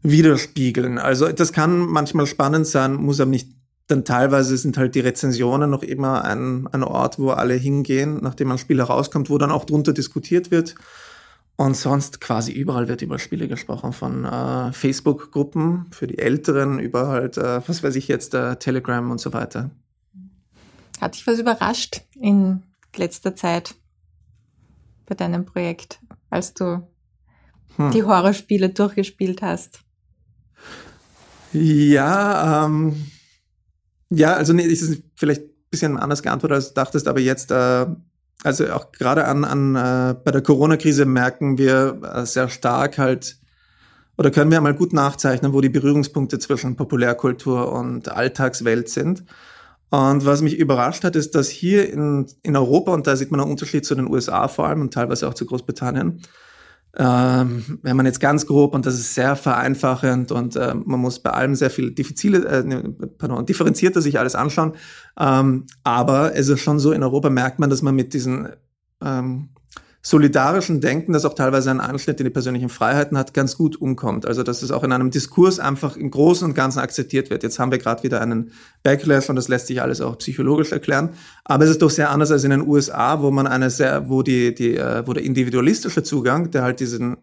widerspiegeln. 0.03 0.99
Also 0.99 1.29
das 1.31 1.53
kann 1.53 1.79
manchmal 1.81 2.27
spannend 2.27 2.67
sein, 2.67 2.95
muss 2.95 3.21
aber 3.21 3.31
nicht 3.31 3.58
dann 3.89 4.05
teilweise 4.05 4.57
sind 4.57 4.77
halt 4.77 4.95
die 4.95 5.01
Rezensionen 5.01 5.71
noch 5.71 5.83
immer 5.83 6.25
ein, 6.25 6.67
ein 6.69 6.85
Ort, 6.85 7.19
wo 7.19 7.31
alle 7.31 7.55
hingehen, 7.55 8.19
nachdem 8.23 8.53
ein 8.53 8.59
Spiel 8.59 8.79
herauskommt, 8.79 9.31
wo 9.31 9.39
dann 9.39 9.51
auch 9.51 9.65
drunter 9.65 9.95
diskutiert 9.95 10.51
wird. 10.51 10.75
Und 11.57 11.75
sonst 11.75 12.21
quasi 12.21 12.53
überall 12.53 12.87
wird 12.87 13.03
über 13.03 13.19
Spiele 13.19 13.49
gesprochen, 13.49 13.93
von 13.93 14.25
äh, 14.25 14.73
Facebook-Gruppen 14.73 15.87
für 15.91 16.07
die 16.07 16.19
Älteren 16.19 16.79
über 16.79 17.09
halt, 17.09 17.37
äh, 17.39 17.67
was 17.67 17.83
weiß 17.83 17.97
ich 17.97 18.07
jetzt, 18.09 18.35
äh, 18.35 18.57
Telegram 18.57 19.11
und 19.11 19.21
so 19.21 19.33
weiter. 19.33 19.71
Hat 21.01 21.15
dich 21.15 21.27
was 21.27 21.39
überrascht 21.39 22.03
in 22.15 22.63
letzter 22.95 23.35
Zeit 23.35 23.75
bei 25.07 25.15
deinem 25.15 25.47
Projekt, 25.47 25.99
als 26.29 26.53
du 26.53 26.87
hm. 27.77 27.91
die 27.91 28.05
Horrorspiele 28.05 28.69
durchgespielt 28.69 29.41
hast? 29.41 29.81
Ja, 31.53 32.67
ähm, 32.67 33.07
ja, 34.11 34.35
also 34.35 34.53
nee, 34.53 34.63
ist 34.63 35.03
vielleicht 35.17 35.43
ein 35.43 35.51
bisschen 35.71 35.97
anders 35.97 36.23
geantwortet, 36.23 36.57
als 36.57 36.69
du 36.69 36.75
dachtest, 36.75 37.09
aber 37.09 37.21
jetzt, 37.21 37.51
äh, 37.51 37.87
also 38.45 38.71
auch 38.73 38.93
gerade 38.93 39.27
an, 39.27 39.45
an 39.45 39.75
äh, 39.75 40.15
bei 40.23 40.31
der 40.31 40.43
Corona-Krise 40.43 41.05
merken 41.05 41.59
wir 41.59 42.01
äh, 42.03 42.27
sehr 42.27 42.49
stark 42.49 42.99
halt, 42.99 43.39
oder 44.17 44.31
können 44.31 44.51
wir 44.51 44.59
einmal 44.59 44.75
gut 44.75 44.93
nachzeichnen, 44.93 45.53
wo 45.53 45.61
die 45.61 45.69
Berührungspunkte 45.69 46.39
zwischen 46.39 46.77
Populärkultur 46.77 47.73
und 47.73 48.09
Alltagswelt 48.11 48.89
sind. 48.89 49.25
Und 49.91 50.27
was 50.27 50.43
mich 50.43 50.59
überrascht 50.59 51.05
hat, 51.05 51.17
ist, 51.17 51.35
dass 51.35 51.49
hier 51.49 51.91
in, 51.91 52.27
in 52.43 52.57
Europa, 52.57 52.93
und 52.93 53.07
da 53.07 53.17
sieht 53.17 53.31
man 53.31 53.41
einen 53.41 53.51
Unterschied 53.51 53.87
zu 53.87 53.95
den 53.95 54.09
USA 54.09 54.49
vor 54.49 54.67
allem 54.67 54.83
und 54.83 54.93
teilweise 54.93 55.29
auch 55.29 55.35
zu 55.35 55.47
Großbritannien, 55.47 56.21
ähm, 56.99 57.79
wenn 57.83 57.97
man 57.97 58.07
jetzt 58.07 58.19
ganz 58.19 58.45
grob, 58.47 58.75
und 58.75 58.85
das 58.85 58.95
ist 58.95 59.15
sehr 59.15 59.37
vereinfachend 59.37 60.33
und 60.33 60.57
äh, 60.57 60.75
man 60.75 61.01
muss 61.01 61.21
bei 61.21 61.31
allem 61.31 61.55
sehr 61.55 61.71
viel 61.71 61.93
diffizile, 61.93 62.45
äh, 62.47 62.65
ne, 62.65 62.93
pardon, 63.19 63.47
differenzierter 63.47 64.03
sich 64.03 64.19
alles 64.19 64.35
anschauen. 64.35 64.73
Ähm, 65.19 65.67
aber 65.85 66.35
es 66.35 66.49
ist 66.49 66.61
schon 66.61 66.81
so, 66.81 66.91
in 66.91 67.05
Europa 67.05 67.31
merkt 67.31 67.61
man, 67.61 67.71
dass 67.71 67.83
man 67.83 67.95
mit 67.95 68.15
diesen 68.15 68.49
ähm, 69.01 69.51
solidarischen 70.01 70.81
Denken, 70.81 71.13
das 71.13 71.25
auch 71.25 71.35
teilweise 71.35 71.71
einen 71.71 71.81
Anschnitt 71.81 72.21
in 72.21 72.25
die 72.25 72.31
persönlichen 72.31 72.69
Freiheiten 72.69 73.19
hat, 73.19 73.35
ganz 73.35 73.57
gut 73.57 73.77
umkommt. 73.77 74.27
Also 74.27 74.43
dass 74.43 74.63
es 74.63 74.71
auch 74.71 74.85
in 74.85 74.93
einem 74.93 75.11
Diskurs 75.11 75.59
einfach 75.59 75.97
im 75.97 76.11
Großen 76.11 76.47
und 76.47 76.55
Ganzen 76.55 76.79
akzeptiert 76.79 77.31
wird. 77.31 77.43
Jetzt 77.43 77.59
haben 77.59 77.73
wir 77.73 77.79
gerade 77.79 78.03
wieder 78.05 78.21
einen 78.21 78.53
Backlash 78.83 79.29
und 79.29 79.37
das 79.37 79.49
lässt 79.49 79.67
sich 79.67 79.83
alles 79.83 80.01
auch 80.01 80.17
psychologisch 80.19 80.73
erklären. 80.73 81.11
Aber 81.45 81.65
es 81.65 81.71
ist 81.71 81.83
doch 81.83 81.91
sehr 81.91 82.11
anders 82.11 82.31
als 82.31 82.45
in 82.45 82.51
den 82.51 82.67
USA, 82.67 83.21
wo 83.23 83.31
man 83.31 83.47
eine 83.47 83.71
sehr, 83.71 84.09
wo 84.09 84.23
die, 84.23 84.55
die, 84.55 84.77
äh, 84.77 85.03
wo 85.07 85.13
der 85.13 85.25
individualistische 85.25 86.03
Zugang, 86.03 86.51
der 86.53 86.63
halt 86.63 86.81
diesen 86.81 87.17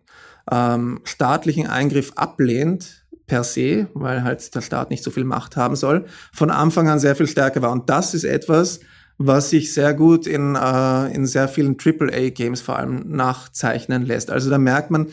ähm, 0.51 0.99
staatlichen 1.05 1.67
Eingriff 1.67 2.11
ablehnt, 2.15 3.05
per 3.27 3.43
se, 3.43 3.87
weil 3.93 4.23
halt 4.23 4.53
der 4.53 4.61
Staat 4.61 4.91
nicht 4.91 5.03
so 5.03 5.09
viel 5.09 5.23
Macht 5.23 5.57
haben 5.57 5.75
soll, 5.75 6.05
von 6.31 6.51
Anfang 6.51 6.89
an 6.89 6.99
sehr 6.99 7.15
viel 7.15 7.27
stärker 7.27 7.61
war. 7.61 7.71
Und 7.71 7.89
das 7.89 8.13
ist 8.13 8.23
etwas, 8.23 8.81
was 9.17 9.49
sich 9.49 9.73
sehr 9.73 9.93
gut 9.93 10.27
in, 10.27 10.55
äh, 10.55 11.13
in 11.13 11.25
sehr 11.25 11.47
vielen 11.47 11.77
AAA-Games 11.77 12.61
vor 12.61 12.77
allem 12.77 13.03
nachzeichnen 13.07 14.05
lässt. 14.05 14.29
Also 14.29 14.49
da 14.49 14.57
merkt 14.57 14.91
man, 14.91 15.07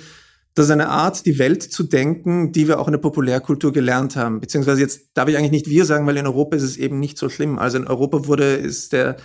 das 0.55 0.67
ist 0.67 0.73
eine 0.73 0.91
Art, 0.91 1.25
die 1.25 1.39
Welt 1.39 1.63
zu 1.63 1.83
denken, 1.83 2.53
die 2.53 2.69
wir 2.69 2.79
auch 2.79 2.87
in 2.87 2.93
der 2.93 2.99
Populärkultur 2.99 3.73
gelernt 3.73 4.17
haben. 4.17 4.41
Beziehungsweise 4.41 4.83
jetzt 4.83 5.11
darf 5.15 5.29
ich 5.29 5.37
eigentlich 5.39 5.53
nicht 5.53 5.71
wir 5.71 5.87
sagen, 5.87 6.07
weil 6.07 6.17
in 6.19 6.27
Europa 6.27 6.57
ist 6.57 6.63
es 6.63 6.77
eben 6.77 6.99
nicht 6.99 7.17
so 7.17 7.31
schlimm. 7.31 7.59
Also 7.59 7.79
in 7.79 7.87
Europa 7.87 8.27
wurde, 8.27 8.55
ist 8.55 8.93
der, 8.93 9.17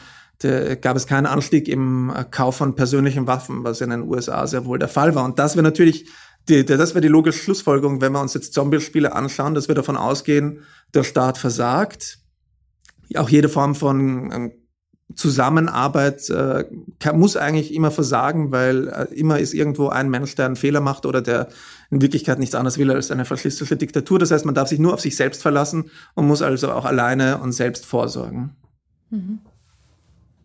der 0.41 0.77
gab 0.77 0.95
es 0.95 1.05
keinen 1.05 1.25
Anstieg 1.25 1.67
im 1.67 2.13
Kauf 2.31 2.55
von 2.57 2.75
persönlichen 2.75 3.27
Waffen, 3.27 3.65
was 3.65 3.81
in 3.81 3.89
den 3.89 4.03
USA 4.03 4.47
sehr 4.47 4.65
wohl 4.65 4.79
der 4.79 4.87
Fall 4.87 5.15
war. 5.15 5.25
Und 5.25 5.37
das 5.37 5.55
wäre 5.55 5.63
natürlich, 5.63 6.07
die, 6.47 6.63
das 6.63 6.91
wäre 6.91 7.01
die 7.01 7.09
logische 7.09 7.39
Schlussfolgerung, 7.39 7.99
wenn 7.99 8.13
wir 8.13 8.21
uns 8.21 8.33
jetzt 8.33 8.53
Zombie-Spiele 8.53 9.13
anschauen, 9.13 9.53
dass 9.53 9.67
wir 9.67 9.75
davon 9.75 9.97
ausgehen, 9.97 10.61
der 10.93 11.03
Staat 11.03 11.37
versagt. 11.37 12.19
Auch 13.15 13.27
jede 13.27 13.49
Form 13.49 13.75
von 13.75 14.31
ähm, 14.31 14.51
Zusammenarbeit 15.15 16.29
äh, 16.29 16.65
kann, 16.99 17.19
muss 17.19 17.37
eigentlich 17.37 17.73
immer 17.73 17.91
versagen, 17.91 18.51
weil 18.51 18.89
äh, 18.89 19.13
immer 19.13 19.39
ist 19.39 19.53
irgendwo 19.53 19.87
ein 19.87 20.09
Mensch, 20.09 20.35
der 20.35 20.45
einen 20.45 20.55
Fehler 20.55 20.81
macht 20.81 21.05
oder 21.05 21.21
der 21.21 21.47
in 21.89 22.01
Wirklichkeit 22.01 22.39
nichts 22.39 22.55
anderes 22.55 22.77
will 22.77 22.91
als 22.91 23.09
eine 23.09 23.23
faschistische 23.23 23.77
Diktatur. 23.77 24.19
Das 24.19 24.31
heißt, 24.31 24.45
man 24.45 24.55
darf 24.55 24.67
sich 24.67 24.79
nur 24.79 24.93
auf 24.93 24.99
sich 24.99 25.15
selbst 25.15 25.41
verlassen 25.41 25.89
und 26.13 26.27
muss 26.27 26.41
also 26.41 26.71
auch 26.71 26.85
alleine 26.85 27.37
und 27.37 27.53
selbst 27.53 27.85
vorsorgen. 27.85 28.55
Mhm. 29.09 29.39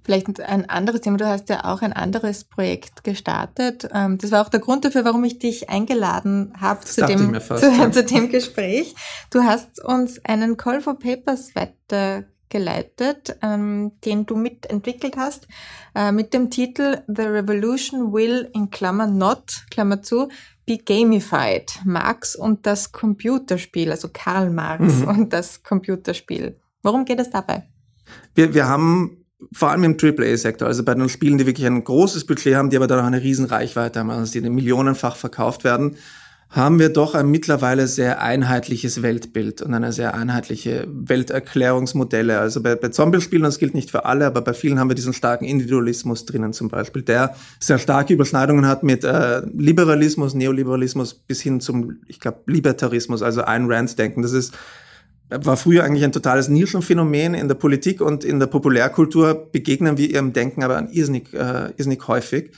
Vielleicht 0.04 0.40
ein 0.40 0.69
anderes 0.69 1.00
Thema. 1.00 1.16
Du 1.16 1.26
hast 1.26 1.49
ja 1.49 1.64
auch 1.64 1.81
ein 1.83 1.92
anderes 1.92 2.45
Projekt 2.45 3.04
gestartet. 3.04 3.88
Ähm, 3.92 4.19
das 4.19 4.33
war 4.33 4.45
auch 4.45 4.49
der 4.49 4.59
Grund 4.59 4.85
dafür, 4.85 5.04
warum 5.04 5.23
ich 5.23 5.38
dich 5.38 5.71
eingeladen 5.71 6.52
habe 6.61 6.85
zu 6.85 7.07
dem, 7.07 7.40
fast, 7.40 7.64
zu, 7.64 7.71
ja. 7.71 7.90
zu, 7.92 8.04
dem 8.04 8.28
Gespräch. 8.28 8.95
Du 9.31 9.42
hast 9.42 9.83
uns 9.85 10.25
einen 10.25 10.57
Call 10.57 10.81
for 10.81 10.99
Papers 10.99 11.54
weiter 11.54 12.25
geleitet, 12.52 13.38
ähm, 13.42 13.92
den 14.04 14.26
du 14.26 14.37
mitentwickelt 14.37 15.16
hast, 15.16 15.49
äh, 15.94 16.12
mit 16.12 16.35
dem 16.35 16.50
Titel 16.50 16.99
The 17.09 17.23
Revolution 17.23 18.12
Will 18.12 18.50
in 18.52 18.71
Klammer 18.71 19.06
Not, 19.06 19.64
Klammer 19.71 20.02
zu, 20.02 20.28
be 20.66 20.76
gamified. 20.76 21.80
Marx 21.85 22.37
und 22.37 22.66
das 22.66 22.92
Computerspiel, 22.92 23.90
also 23.90 24.11
Karl 24.12 24.50
Marx 24.50 24.97
mhm. 24.97 25.09
und 25.09 25.32
das 25.32 25.62
Computerspiel. 25.62 26.61
Worum 26.82 27.06
geht 27.06 27.21
es 27.21 27.30
dabei? 27.30 27.66
Wir, 28.35 28.52
wir 28.52 28.68
haben 28.68 29.25
vor 29.50 29.71
allem 29.71 29.85
im 29.85 29.97
AAA-Sektor, 30.00 30.68
also 30.68 30.85
bei 30.85 30.94
den 30.94 31.09
Spielen, 31.09 31.38
die 31.38 31.47
wirklich 31.47 31.66
ein 31.66 31.82
großes 31.82 32.26
Budget 32.26 32.54
haben, 32.54 32.68
die 32.68 32.76
aber 32.76 32.87
dann 32.87 33.00
auch 33.00 33.06
eine 33.06 33.23
riesen 33.23 33.47
Reichweite 33.47 33.99
haben, 33.99 34.11
also 34.11 34.30
die 34.38 34.49
millionenfach 34.49 35.16
verkauft 35.16 35.64
werden, 35.64 35.97
haben 36.52 36.78
wir 36.78 36.90
doch 36.90 37.14
ein 37.14 37.30
mittlerweile 37.30 37.87
sehr 37.87 38.21
einheitliches 38.21 39.00
Weltbild 39.00 39.62
und 39.62 39.73
eine 39.73 39.90
sehr 39.90 40.14
einheitliche 40.14 40.87
Welterklärungsmodelle. 40.87 42.38
Also 42.38 42.62
bei, 42.62 42.75
bei 42.75 42.88
Zombie-Spielen, 42.90 43.42
das 43.42 43.59
gilt 43.59 43.75
nicht 43.75 43.90
für 43.90 44.04
alle, 44.04 44.26
aber 44.26 44.42
bei 44.42 44.52
vielen 44.52 44.78
haben 44.78 44.90
wir 44.90 44.94
diesen 44.94 45.14
starken 45.14 45.47
Individualismus 45.47 46.26
drinnen 46.26 46.52
zum 46.52 46.68
Beispiel, 46.68 47.02
der 47.02 47.35
sehr 47.59 47.78
starke 47.78 48.12
Überschneidungen 48.12 48.66
hat 48.66 48.82
mit 48.82 49.02
äh, 49.02 49.40
Liberalismus, 49.47 50.35
Neoliberalismus 50.35 51.14
bis 51.14 51.40
hin 51.40 51.61
zum, 51.61 52.00
ich 52.06 52.21
glaube, 52.21 52.40
Libertarismus, 52.44 53.23
also 53.23 53.42
ein 53.42 53.71
Rand-Denken. 53.71 54.23
Das 54.23 54.32
ist 54.32 54.52
war 55.30 55.56
früher 55.56 55.85
eigentlich 55.85 56.04
ein 56.04 56.12
totales 56.12 56.50
Nischenphänomen 56.50 57.32
in 57.32 57.49
der 57.49 57.54
Politik 57.54 58.02
und 58.02 58.23
in 58.23 58.38
der 58.38 58.49
Populärkultur 58.49 59.49
begegnen 59.50 59.97
wir 59.97 60.11
ihrem 60.11 60.35
Denken 60.35 60.62
aber 60.62 60.87
irrsinnig, 60.90 61.32
äh, 61.32 61.71
irrsinnig 61.78 62.06
häufig. 62.06 62.50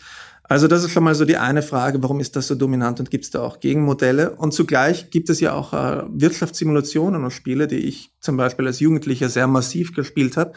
Also 0.54 0.68
das 0.68 0.84
ist 0.84 0.92
schon 0.92 1.02
mal 1.02 1.16
so 1.16 1.25
die 1.25 1.37
eine 1.37 1.62
Frage, 1.62 2.00
warum 2.00 2.20
ist 2.20 2.37
das 2.37 2.46
so 2.46 2.54
dominant 2.54 3.00
und 3.00 3.11
gibt 3.11 3.25
es 3.25 3.32
da 3.32 3.40
auch 3.40 3.58
Gegenmodelle? 3.58 4.37
Und 4.37 4.54
zugleich 4.54 5.11
gibt 5.11 5.28
es 5.28 5.40
ja 5.40 5.52
auch 5.52 5.73
äh, 5.73 6.04
Wirtschaftssimulationen 6.08 7.25
und 7.25 7.32
Spiele, 7.32 7.66
die 7.66 7.78
ich 7.78 8.12
zum 8.20 8.37
Beispiel 8.37 8.68
als 8.68 8.78
Jugendlicher 8.78 9.28
sehr 9.28 9.49
massiv 9.49 9.94
gespielt 9.94 10.37
habe. 10.37 10.52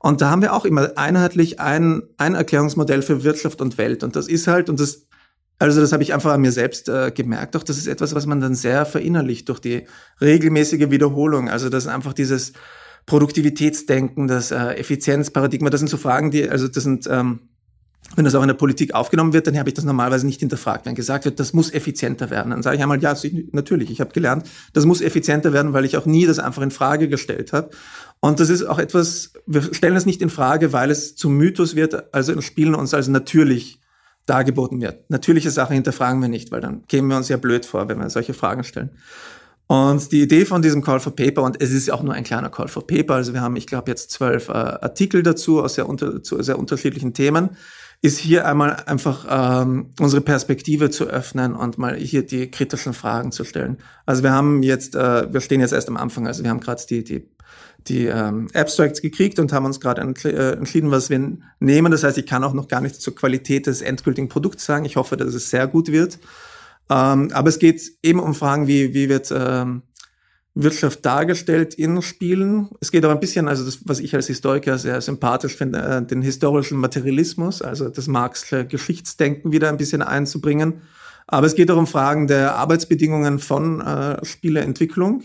Und 0.00 0.20
da 0.20 0.30
haben 0.30 0.42
wir 0.42 0.52
auch 0.52 0.64
immer 0.64 0.90
einheitlich 0.96 1.60
ein, 1.60 2.02
ein 2.16 2.34
Erklärungsmodell 2.34 3.02
für 3.02 3.22
Wirtschaft 3.22 3.60
und 3.60 3.78
Welt. 3.78 4.02
Und 4.02 4.16
das 4.16 4.26
ist 4.26 4.48
halt, 4.48 4.68
und 4.68 4.80
das, 4.80 5.06
also 5.60 5.80
das 5.80 5.92
habe 5.92 6.02
ich 6.02 6.12
einfach 6.12 6.32
an 6.32 6.40
mir 6.40 6.50
selbst 6.50 6.88
äh, 6.88 7.12
gemerkt, 7.12 7.54
doch 7.54 7.62
das 7.62 7.78
ist 7.78 7.86
etwas, 7.86 8.16
was 8.16 8.26
man 8.26 8.40
dann 8.40 8.56
sehr 8.56 8.84
verinnerlicht 8.84 9.48
durch 9.48 9.60
die 9.60 9.86
regelmäßige 10.20 10.90
Wiederholung. 10.90 11.48
Also 11.48 11.68
das 11.68 11.84
ist 11.84 11.90
einfach 11.90 12.14
dieses 12.14 12.52
Produktivitätsdenken, 13.06 14.26
das 14.26 14.50
äh, 14.50 14.72
Effizienzparadigma, 14.72 15.70
das 15.70 15.78
sind 15.78 15.88
so 15.88 15.98
Fragen, 15.98 16.32
die, 16.32 16.50
also 16.50 16.66
das 16.66 16.82
sind 16.82 17.06
ähm, 17.08 17.42
wenn 18.14 18.24
das 18.24 18.34
auch 18.34 18.42
in 18.42 18.48
der 18.48 18.54
Politik 18.54 18.94
aufgenommen 18.94 19.32
wird, 19.32 19.46
dann 19.46 19.58
habe 19.58 19.68
ich 19.68 19.74
das 19.74 19.84
normalerweise 19.84 20.26
nicht 20.26 20.40
hinterfragt. 20.40 20.86
Wenn 20.86 20.94
gesagt 20.94 21.24
wird, 21.24 21.40
das 21.40 21.52
muss 21.52 21.72
effizienter 21.72 22.30
werden, 22.30 22.50
dann 22.50 22.62
sage 22.62 22.76
ich 22.76 22.82
einmal, 22.82 23.02
ja, 23.02 23.14
natürlich, 23.52 23.90
ich 23.90 24.00
habe 24.00 24.12
gelernt, 24.12 24.48
das 24.72 24.84
muss 24.84 25.00
effizienter 25.00 25.52
werden, 25.52 25.72
weil 25.72 25.84
ich 25.84 25.96
auch 25.96 26.06
nie 26.06 26.26
das 26.26 26.38
einfach 26.38 26.62
in 26.62 26.70
Frage 26.70 27.08
gestellt 27.08 27.52
habe. 27.52 27.70
Und 28.20 28.40
das 28.40 28.48
ist 28.48 28.62
auch 28.62 28.78
etwas, 28.78 29.32
wir 29.46 29.62
stellen 29.74 29.96
es 29.96 30.06
nicht 30.06 30.22
in 30.22 30.30
Frage, 30.30 30.72
weil 30.72 30.90
es 30.90 31.16
zum 31.16 31.36
Mythos 31.36 31.74
wird, 31.74 32.14
also 32.14 32.40
Spielen 32.40 32.74
uns 32.74 32.94
als 32.94 33.08
natürlich 33.08 33.80
dargeboten 34.26 34.80
wird. 34.80 35.08
Natürliche 35.10 35.50
Sachen 35.50 35.74
hinterfragen 35.74 36.20
wir 36.20 36.28
nicht, 36.28 36.50
weil 36.50 36.60
dann 36.60 36.86
kämen 36.86 37.08
wir 37.08 37.16
uns 37.16 37.28
ja 37.28 37.36
blöd 37.36 37.64
vor, 37.64 37.88
wenn 37.88 37.98
wir 37.98 38.10
solche 38.10 38.34
Fragen 38.34 38.64
stellen. 38.64 38.90
Und 39.68 40.12
die 40.12 40.22
Idee 40.22 40.44
von 40.44 40.62
diesem 40.62 40.82
Call 40.82 41.00
for 41.00 41.14
Paper, 41.14 41.42
und 41.42 41.60
es 41.60 41.72
ist 41.72 41.90
auch 41.90 42.02
nur 42.02 42.14
ein 42.14 42.22
kleiner 42.22 42.50
Call 42.50 42.68
for 42.68 42.86
Paper, 42.86 43.14
also 43.14 43.34
wir 43.34 43.40
haben, 43.40 43.56
ich 43.56 43.66
glaube, 43.66 43.90
jetzt 43.90 44.12
zwölf 44.12 44.48
äh, 44.48 44.52
Artikel 44.52 45.24
dazu 45.24 45.62
aus 45.62 45.74
sehr, 45.74 45.88
unter, 45.88 46.20
sehr 46.22 46.58
unterschiedlichen 46.58 47.14
Themen, 47.14 47.50
ist 48.02 48.18
hier 48.18 48.46
einmal 48.46 48.76
einfach 48.86 49.26
ähm, 49.28 49.90
unsere 49.98 50.22
Perspektive 50.22 50.90
zu 50.90 51.06
öffnen 51.06 51.54
und 51.54 51.78
mal 51.78 51.96
hier 51.96 52.24
die 52.24 52.50
kritischen 52.50 52.92
Fragen 52.92 53.32
zu 53.32 53.44
stellen. 53.44 53.78
Also 54.04 54.22
wir 54.22 54.32
haben 54.32 54.62
jetzt, 54.62 54.94
äh, 54.94 55.32
wir 55.32 55.40
stehen 55.40 55.60
jetzt 55.60 55.72
erst 55.72 55.88
am 55.88 55.96
Anfang, 55.96 56.26
also 56.26 56.42
wir 56.42 56.50
haben 56.50 56.60
gerade 56.60 56.82
die, 56.88 57.02
die, 57.04 57.28
die 57.88 58.06
ähm, 58.06 58.48
Abstracts 58.54 59.00
gekriegt 59.00 59.38
und 59.38 59.52
haben 59.52 59.64
uns 59.64 59.80
gerade 59.80 60.02
äh, 60.02 60.52
entschieden, 60.52 60.90
was 60.90 61.10
wir 61.10 61.38
nehmen. 61.58 61.90
Das 61.90 62.04
heißt, 62.04 62.18
ich 62.18 62.26
kann 62.26 62.44
auch 62.44 62.52
noch 62.52 62.68
gar 62.68 62.80
nichts 62.80 63.00
zur 63.00 63.14
Qualität 63.14 63.66
des 63.66 63.82
endgültigen 63.82 64.28
Produkts 64.28 64.66
sagen. 64.66 64.84
Ich 64.84 64.96
hoffe, 64.96 65.16
dass 65.16 65.34
es 65.34 65.50
sehr 65.50 65.66
gut 65.66 65.90
wird. 65.90 66.18
Ähm, 66.88 67.30
aber 67.32 67.48
es 67.48 67.58
geht 67.58 67.82
eben 68.02 68.20
um 68.20 68.34
Fragen 68.34 68.66
wie, 68.66 68.94
wie 68.94 69.08
wird 69.08 69.32
ähm, 69.34 69.82
Wirtschaft 70.58 71.04
dargestellt 71.04 71.74
in 71.74 72.00
Spielen. 72.00 72.70
Es 72.80 72.90
geht 72.90 73.04
auch 73.04 73.10
ein 73.10 73.20
bisschen, 73.20 73.46
also 73.46 73.64
das, 73.64 73.80
was 73.84 74.00
ich 74.00 74.14
als 74.14 74.26
Historiker 74.26 74.78
sehr 74.78 75.00
sympathisch 75.02 75.54
finde, 75.54 75.80
äh, 75.80 76.02
den 76.02 76.22
historischen 76.22 76.78
Materialismus, 76.78 77.60
also 77.60 77.90
das 77.90 78.08
Marxische 78.08 78.66
Geschichtsdenken 78.66 79.52
wieder 79.52 79.68
ein 79.68 79.76
bisschen 79.76 80.00
einzubringen. 80.00 80.80
Aber 81.26 81.46
es 81.46 81.56
geht 81.56 81.70
auch 81.70 81.76
um 81.76 81.86
Fragen 81.86 82.26
der 82.26 82.54
Arbeitsbedingungen 82.56 83.38
von 83.38 83.82
äh, 83.82 84.24
Spieleentwicklung, 84.24 85.24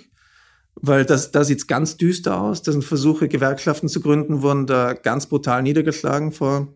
weil 0.75 1.05
das, 1.05 1.31
da 1.31 1.45
sieht's 1.45 1.65
ganz 1.65 1.95
düster 1.95 2.41
aus. 2.41 2.61
Das 2.61 2.73
sind 2.73 2.83
Versuche, 2.83 3.29
Gewerkschaften 3.29 3.87
zu 3.87 4.01
gründen, 4.01 4.41
wurden 4.41 4.67
da 4.67 4.93
ganz 4.93 5.27
brutal 5.27 5.63
niedergeschlagen 5.63 6.33
vor 6.33 6.67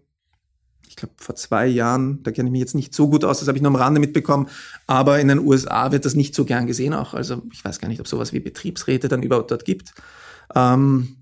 ich 0.96 1.02
glaube, 1.02 1.14
vor 1.18 1.36
zwei 1.36 1.68
Jahren, 1.68 2.24
da 2.24 2.32
kenne 2.32 2.48
ich 2.48 2.52
mich 2.54 2.62
jetzt 2.62 2.74
nicht 2.74 2.94
so 2.94 3.10
gut 3.10 3.26
aus, 3.26 3.40
das 3.40 3.50
habe 3.50 3.58
ich 3.58 3.62
nur 3.62 3.70
am 3.70 3.76
Rande 3.76 4.00
mitbekommen, 4.00 4.48
aber 4.88 5.20
in 5.20 5.28
den 5.28 5.40
USA 5.40 5.92
wird 5.92 6.06
das 6.06 6.16
nicht 6.16 6.34
so 6.34 6.46
gern 6.46 6.68
gesehen 6.68 6.94
auch. 6.94 7.14
Also 7.14 7.44
ich 7.52 7.66
weiß 7.66 7.80
gar 7.80 7.90
nicht, 7.90 8.00
ob 8.00 8.08
sowas 8.08 8.32
wie 8.32 8.40
Betriebsräte 8.40 9.10
dann 9.10 9.22
überhaupt 9.22 9.52
dort 9.52 9.66
gibt. 9.66 9.94
Ähm, 10.56 11.18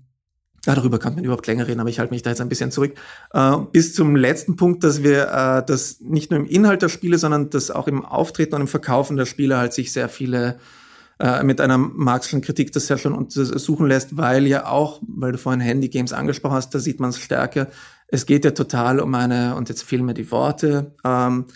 ja, 0.64 0.76
darüber 0.76 1.00
kann 1.00 1.16
man 1.16 1.24
überhaupt 1.24 1.48
länger 1.48 1.66
reden, 1.66 1.80
aber 1.80 1.90
ich 1.90 1.98
halte 1.98 2.14
mich 2.14 2.22
da 2.22 2.30
jetzt 2.30 2.40
ein 2.40 2.48
bisschen 2.48 2.70
zurück. 2.70 2.94
Äh, 3.32 3.56
bis 3.72 3.94
zum 3.94 4.14
letzten 4.14 4.54
Punkt, 4.54 4.84
dass 4.84 5.02
wir 5.02 5.24
äh, 5.24 5.66
das 5.66 5.98
nicht 6.00 6.30
nur 6.30 6.38
im 6.38 6.46
Inhalt 6.46 6.80
der 6.80 6.88
Spiele, 6.88 7.18
sondern 7.18 7.50
dass 7.50 7.72
auch 7.72 7.88
im 7.88 8.04
Auftreten 8.04 8.54
und 8.54 8.60
im 8.60 8.68
Verkaufen 8.68 9.16
der 9.16 9.26
Spiele 9.26 9.58
halt 9.58 9.72
sich 9.72 9.92
sehr 9.92 10.08
viele 10.08 10.60
äh, 11.18 11.42
mit 11.42 11.60
einer 11.60 11.78
marxischen 11.78 12.42
Kritik 12.42 12.70
das 12.70 12.86
sehr 12.86 12.98
schon 12.98 13.12
untersuchen 13.12 13.88
lässt, 13.88 14.16
weil 14.16 14.46
ja 14.46 14.66
auch, 14.66 15.00
weil 15.04 15.32
du 15.32 15.38
vorhin 15.38 15.60
Handy-Games 15.60 16.12
angesprochen 16.12 16.54
hast, 16.54 16.74
da 16.76 16.78
sieht 16.78 17.00
man 17.00 17.10
es 17.10 17.18
stärker, 17.18 17.66
es 18.14 18.26
geht 18.26 18.44
ja 18.44 18.52
total 18.52 19.00
um 19.00 19.12
eine, 19.14 19.56
und 19.56 19.68
jetzt 19.68 19.82
fehlen 19.82 20.04
mir 20.04 20.14
die 20.14 20.30
Worte, 20.30 20.94
ähm, 21.04 21.46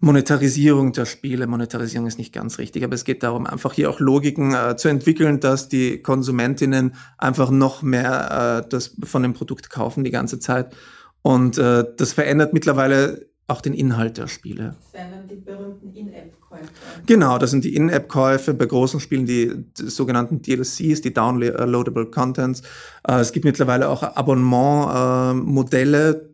Monetarisierung 0.00 0.92
der 0.92 1.06
Spiele. 1.06 1.46
Monetarisierung 1.46 2.06
ist 2.06 2.18
nicht 2.18 2.32
ganz 2.32 2.58
richtig, 2.58 2.84
aber 2.84 2.94
es 2.94 3.04
geht 3.04 3.22
darum, 3.22 3.46
einfach 3.46 3.72
hier 3.72 3.90
auch 3.90 3.98
Logiken 3.98 4.54
äh, 4.54 4.76
zu 4.76 4.88
entwickeln, 4.88 5.40
dass 5.40 5.68
die 5.68 6.02
Konsumentinnen 6.02 6.94
einfach 7.16 7.50
noch 7.50 7.82
mehr 7.82 8.62
äh, 8.64 8.68
das 8.68 8.94
von 9.02 9.22
dem 9.22 9.32
Produkt 9.32 9.70
kaufen 9.70 10.04
die 10.04 10.10
ganze 10.10 10.38
Zeit. 10.38 10.76
Und 11.22 11.58
äh, 11.58 11.84
das 11.96 12.12
verändert 12.12 12.52
mittlerweile 12.52 13.27
auch 13.48 13.60
den 13.62 13.72
Inhalt 13.72 14.18
der 14.18 14.28
Spiele. 14.28 14.76
Das 14.92 15.00
wären 15.00 15.10
dann 15.10 15.26
die 15.26 15.36
berühmten 15.36 15.94
In-App-Käufe. 15.94 16.64
Genau, 17.06 17.38
das 17.38 17.50
sind 17.50 17.64
die 17.64 17.74
In-App-Käufe 17.74 18.52
bei 18.52 18.66
großen 18.66 19.00
Spielen, 19.00 19.24
die, 19.24 19.64
die, 19.78 19.88
sogenannten 19.88 20.42
DLCs, 20.42 21.00
die 21.00 21.14
Downloadable 21.14 22.04
Contents. 22.06 22.60
Äh, 23.08 23.20
es 23.20 23.32
gibt 23.32 23.46
mittlerweile 23.46 23.88
auch 23.88 24.02
Abonnement-Modelle, 24.02 26.10
äh, 26.10 26.27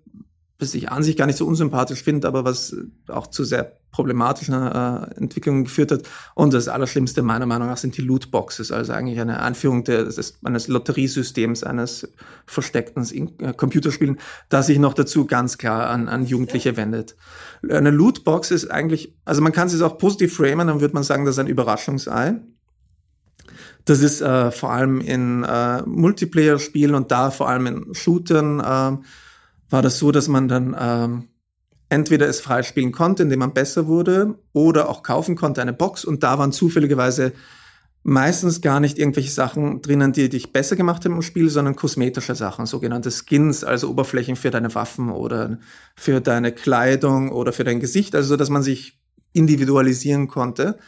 was 0.58 0.74
ich 0.74 0.90
an 0.90 1.02
sich 1.02 1.16
gar 1.16 1.26
nicht 1.26 1.38
so 1.38 1.46
unsympathisch 1.46 2.02
finde, 2.02 2.28
aber 2.28 2.44
was 2.44 2.76
auch 3.08 3.26
zu 3.26 3.44
sehr 3.44 3.76
problematischen 3.90 4.54
äh, 4.54 5.20
Entwicklungen 5.20 5.64
geführt 5.64 5.92
hat. 5.92 6.02
Und 6.34 6.52
das 6.52 6.66
Allerschlimmste 6.66 7.22
meiner 7.22 7.46
Meinung 7.46 7.68
nach 7.68 7.76
sind 7.76 7.96
die 7.96 8.02
Lootboxes, 8.02 8.72
also 8.72 8.92
eigentlich 8.92 9.20
eine 9.20 9.40
Einführung 9.40 9.84
des, 9.84 10.38
eines 10.42 10.66
Lotteriesystems, 10.66 11.62
eines 11.62 12.08
versteckten 12.46 13.04
äh, 13.38 13.52
Computerspielen, 13.52 14.18
das 14.48 14.66
sich 14.66 14.78
noch 14.78 14.94
dazu 14.94 15.26
ganz 15.26 15.58
klar 15.58 15.90
an, 15.90 16.08
an 16.08 16.26
Jugendliche 16.26 16.76
wendet. 16.76 17.14
Eine 17.68 17.90
Lootbox 17.90 18.50
ist 18.50 18.70
eigentlich, 18.70 19.14
also 19.24 19.42
man 19.42 19.52
kann 19.52 19.68
es 19.68 19.80
auch 19.80 19.98
positiv 19.98 20.34
framen, 20.36 20.66
dann 20.66 20.80
würde 20.80 20.94
man 20.94 21.04
sagen, 21.04 21.24
das 21.24 21.36
ist 21.36 21.40
ein 21.40 21.46
Überraschungsei. 21.46 22.40
Das 23.84 24.00
ist 24.00 24.22
äh, 24.22 24.50
vor 24.50 24.72
allem 24.72 25.00
in 25.00 25.44
äh, 25.44 25.82
Multiplayer-Spielen 25.82 26.94
und 26.94 27.12
da 27.12 27.30
vor 27.30 27.48
allem 27.48 27.66
in 27.66 27.94
Shootern 27.94 28.60
äh, 28.60 29.04
war 29.74 29.82
das 29.82 29.98
so, 29.98 30.12
dass 30.12 30.28
man 30.28 30.46
dann 30.46 30.76
ähm, 30.78 31.28
entweder 31.88 32.28
es 32.28 32.40
freispielen 32.40 32.92
konnte, 32.92 33.24
indem 33.24 33.40
man 33.40 33.54
besser 33.54 33.88
wurde, 33.88 34.38
oder 34.52 34.88
auch 34.88 35.02
kaufen 35.02 35.34
konnte 35.34 35.60
eine 35.60 35.72
Box 35.72 36.04
und 36.04 36.22
da 36.22 36.38
waren 36.38 36.52
zufälligerweise 36.52 37.32
meistens 38.04 38.60
gar 38.60 38.78
nicht 38.78 39.00
irgendwelche 39.00 39.32
Sachen 39.32 39.82
drinnen, 39.82 40.12
die 40.12 40.28
dich 40.28 40.52
besser 40.52 40.76
gemacht 40.76 41.04
haben 41.04 41.16
im 41.16 41.22
Spiel, 41.22 41.50
sondern 41.50 41.74
kosmetische 41.74 42.36
Sachen, 42.36 42.66
sogenannte 42.66 43.10
Skins, 43.10 43.64
also 43.64 43.90
Oberflächen 43.90 44.36
für 44.36 44.52
deine 44.52 44.72
Waffen 44.76 45.10
oder 45.10 45.58
für 45.96 46.20
deine 46.20 46.52
Kleidung 46.52 47.32
oder 47.32 47.52
für 47.52 47.64
dein 47.64 47.80
Gesicht, 47.80 48.14
also 48.14 48.28
so, 48.28 48.36
dass 48.36 48.50
man 48.50 48.62
sich 48.62 49.00
individualisieren 49.32 50.28
konnte. 50.28 50.78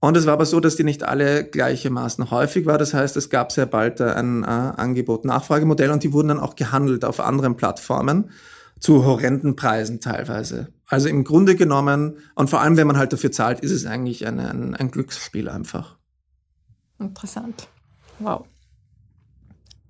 Und 0.00 0.16
es 0.16 0.26
war 0.26 0.34
aber 0.34 0.46
so, 0.46 0.60
dass 0.60 0.76
die 0.76 0.84
nicht 0.84 1.02
alle 1.02 1.44
gleichermaßen 1.44 2.30
häufig 2.30 2.66
war. 2.66 2.78
Das 2.78 2.94
heißt, 2.94 3.16
es 3.16 3.30
gab 3.30 3.50
sehr 3.50 3.66
bald 3.66 4.00
ein 4.00 4.44
äh, 4.44 4.46
Angebot-Nachfragemodell 4.46 5.90
und 5.90 6.04
die 6.04 6.12
wurden 6.12 6.28
dann 6.28 6.40
auch 6.40 6.54
gehandelt 6.54 7.04
auf 7.04 7.18
anderen 7.18 7.56
Plattformen 7.56 8.30
zu 8.78 9.04
horrenden 9.04 9.56
Preisen 9.56 10.00
teilweise. 10.00 10.72
Also 10.86 11.08
im 11.08 11.24
Grunde 11.24 11.56
genommen, 11.56 12.18
und 12.36 12.48
vor 12.48 12.60
allem, 12.60 12.76
wenn 12.76 12.86
man 12.86 12.96
halt 12.96 13.12
dafür 13.12 13.32
zahlt, 13.32 13.60
ist 13.60 13.72
es 13.72 13.86
eigentlich 13.86 14.24
ein, 14.24 14.38
ein, 14.38 14.76
ein 14.76 14.90
Glücksspiel 14.90 15.48
einfach. 15.48 15.96
Interessant. 17.00 17.68
Wow. 18.20 18.46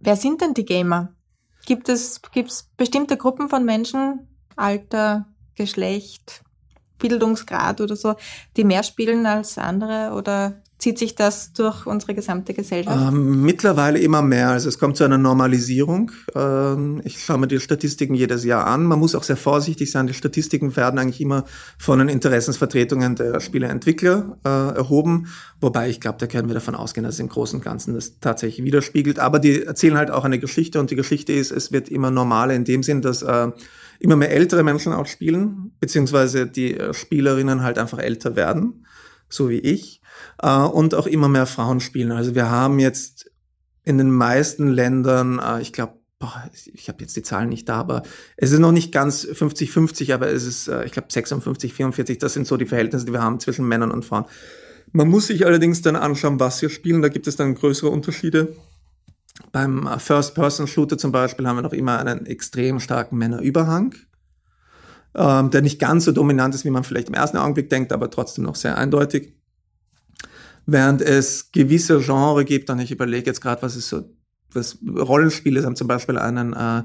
Wer 0.00 0.16
sind 0.16 0.40
denn 0.40 0.54
die 0.54 0.64
Gamer? 0.64 1.12
Gibt 1.66 1.88
es 1.90 2.22
gibt's 2.32 2.70
bestimmte 2.76 3.18
Gruppen 3.18 3.50
von 3.50 3.64
Menschen, 3.64 4.26
Alter, 4.56 5.26
Geschlecht, 5.54 6.42
Bildungsgrad 6.98 7.80
oder 7.80 7.96
so, 7.96 8.14
die 8.56 8.64
mehr 8.64 8.82
spielen 8.82 9.26
als 9.26 9.58
andere? 9.58 10.14
Oder 10.14 10.54
zieht 10.78 10.98
sich 10.98 11.16
das 11.16 11.52
durch 11.52 11.86
unsere 11.86 12.14
gesamte 12.14 12.54
Gesellschaft? 12.54 13.12
Ähm, 13.12 13.42
mittlerweile 13.42 13.98
immer 13.98 14.22
mehr. 14.22 14.50
Also 14.50 14.68
es 14.68 14.78
kommt 14.78 14.96
zu 14.96 15.04
einer 15.04 15.18
Normalisierung. 15.18 16.12
Ähm, 16.34 17.00
ich 17.04 17.24
schaue 17.24 17.38
mir 17.38 17.48
die 17.48 17.58
Statistiken 17.58 18.14
jedes 18.14 18.44
Jahr 18.44 18.66
an. 18.66 18.84
Man 18.84 19.00
muss 19.00 19.16
auch 19.16 19.24
sehr 19.24 19.36
vorsichtig 19.36 19.90
sein. 19.90 20.06
Die 20.06 20.14
Statistiken 20.14 20.76
werden 20.76 21.00
eigentlich 21.00 21.20
immer 21.20 21.44
von 21.78 21.98
den 21.98 22.08
Interessensvertretungen 22.08 23.16
der 23.16 23.40
Spieleentwickler 23.40 24.38
äh, 24.44 24.48
erhoben. 24.76 25.26
Wobei 25.60 25.90
ich 25.90 26.00
glaube, 26.00 26.18
da 26.18 26.28
können 26.28 26.46
wir 26.46 26.54
davon 26.54 26.76
ausgehen, 26.76 27.04
dass 27.04 27.14
es 27.14 27.20
im 27.20 27.28
Großen 27.28 27.58
und 27.58 27.64
Ganzen 27.64 27.94
das 27.94 28.20
tatsächlich 28.20 28.64
widerspiegelt. 28.64 29.18
Aber 29.18 29.40
die 29.40 29.64
erzählen 29.64 29.96
halt 29.96 30.12
auch 30.12 30.24
eine 30.24 30.38
Geschichte 30.38 30.78
und 30.78 30.92
die 30.92 30.96
Geschichte 30.96 31.32
ist, 31.32 31.50
es 31.50 31.72
wird 31.72 31.88
immer 31.88 32.12
normaler 32.12 32.54
in 32.54 32.64
dem 32.64 32.84
Sinn, 32.84 33.02
dass 33.02 33.22
äh, 33.22 33.48
immer 33.98 34.16
mehr 34.16 34.30
ältere 34.30 34.62
Menschen 34.62 34.92
auch 34.92 35.06
spielen, 35.06 35.72
beziehungsweise 35.80 36.46
die 36.46 36.74
äh, 36.74 36.94
Spielerinnen 36.94 37.62
halt 37.62 37.78
einfach 37.78 37.98
älter 37.98 38.36
werden, 38.36 38.86
so 39.28 39.48
wie 39.48 39.58
ich 39.58 40.00
äh, 40.42 40.58
und 40.58 40.94
auch 40.94 41.06
immer 41.06 41.28
mehr 41.28 41.46
Frauen 41.46 41.80
spielen. 41.80 42.12
Also 42.12 42.34
wir 42.34 42.50
haben 42.50 42.78
jetzt 42.78 43.30
in 43.84 43.98
den 43.98 44.10
meisten 44.10 44.68
Ländern, 44.68 45.38
äh, 45.38 45.60
ich 45.60 45.72
glaube, 45.72 45.94
ich 46.72 46.88
habe 46.88 47.00
jetzt 47.00 47.16
die 47.16 47.22
Zahlen 47.22 47.48
nicht 47.48 47.68
da, 47.68 47.76
aber 47.76 48.02
es 48.36 48.50
ist 48.50 48.58
noch 48.58 48.72
nicht 48.72 48.90
ganz 48.90 49.24
50-50, 49.24 50.12
aber 50.12 50.28
es 50.28 50.44
ist, 50.44 50.68
äh, 50.68 50.84
ich 50.84 50.92
glaube, 50.92 51.08
56, 51.10 51.72
44, 51.72 52.18
das 52.18 52.34
sind 52.34 52.46
so 52.46 52.56
die 52.56 52.66
Verhältnisse, 52.66 53.06
die 53.06 53.12
wir 53.12 53.22
haben 53.22 53.40
zwischen 53.40 53.66
Männern 53.66 53.92
und 53.92 54.04
Frauen. 54.04 54.24
Man 54.92 55.08
muss 55.08 55.26
sich 55.26 55.44
allerdings 55.46 55.82
dann 55.82 55.96
anschauen, 55.96 56.40
was 56.40 56.62
wir 56.62 56.70
spielen. 56.70 57.02
Da 57.02 57.08
gibt 57.08 57.26
es 57.26 57.36
dann 57.36 57.54
größere 57.54 57.90
Unterschiede. 57.90 58.56
Beim 59.52 59.86
äh, 59.86 59.98
First-Person-Shooter 59.98 60.98
zum 60.98 61.12
Beispiel 61.12 61.46
haben 61.46 61.56
wir 61.56 61.62
noch 61.62 61.72
immer 61.72 61.98
einen 61.98 62.26
extrem 62.26 62.80
starken 62.80 63.16
Männerüberhang, 63.16 63.94
ähm, 65.14 65.50
der 65.50 65.62
nicht 65.62 65.78
ganz 65.78 66.04
so 66.04 66.12
dominant 66.12 66.54
ist, 66.54 66.64
wie 66.64 66.70
man 66.70 66.84
vielleicht 66.84 67.08
im 67.08 67.14
ersten 67.14 67.36
Augenblick 67.36 67.70
denkt, 67.70 67.92
aber 67.92 68.10
trotzdem 68.10 68.44
noch 68.44 68.56
sehr 68.56 68.76
eindeutig. 68.76 69.34
Während 70.66 71.00
es 71.00 71.50
gewisse 71.50 72.00
Genre 72.00 72.44
gibt, 72.44 72.68
und 72.68 72.78
ich 72.78 72.90
überlege 72.90 73.26
jetzt 73.26 73.40
gerade, 73.40 73.62
was 73.62 73.74
ist 73.74 73.88
so, 73.88 74.02
was 74.52 74.78
Rollenspiele 74.86 75.64
haben 75.64 75.76
zum 75.76 75.88
Beispiel 75.88 76.18
einen 76.18 76.52
äh, 76.52 76.82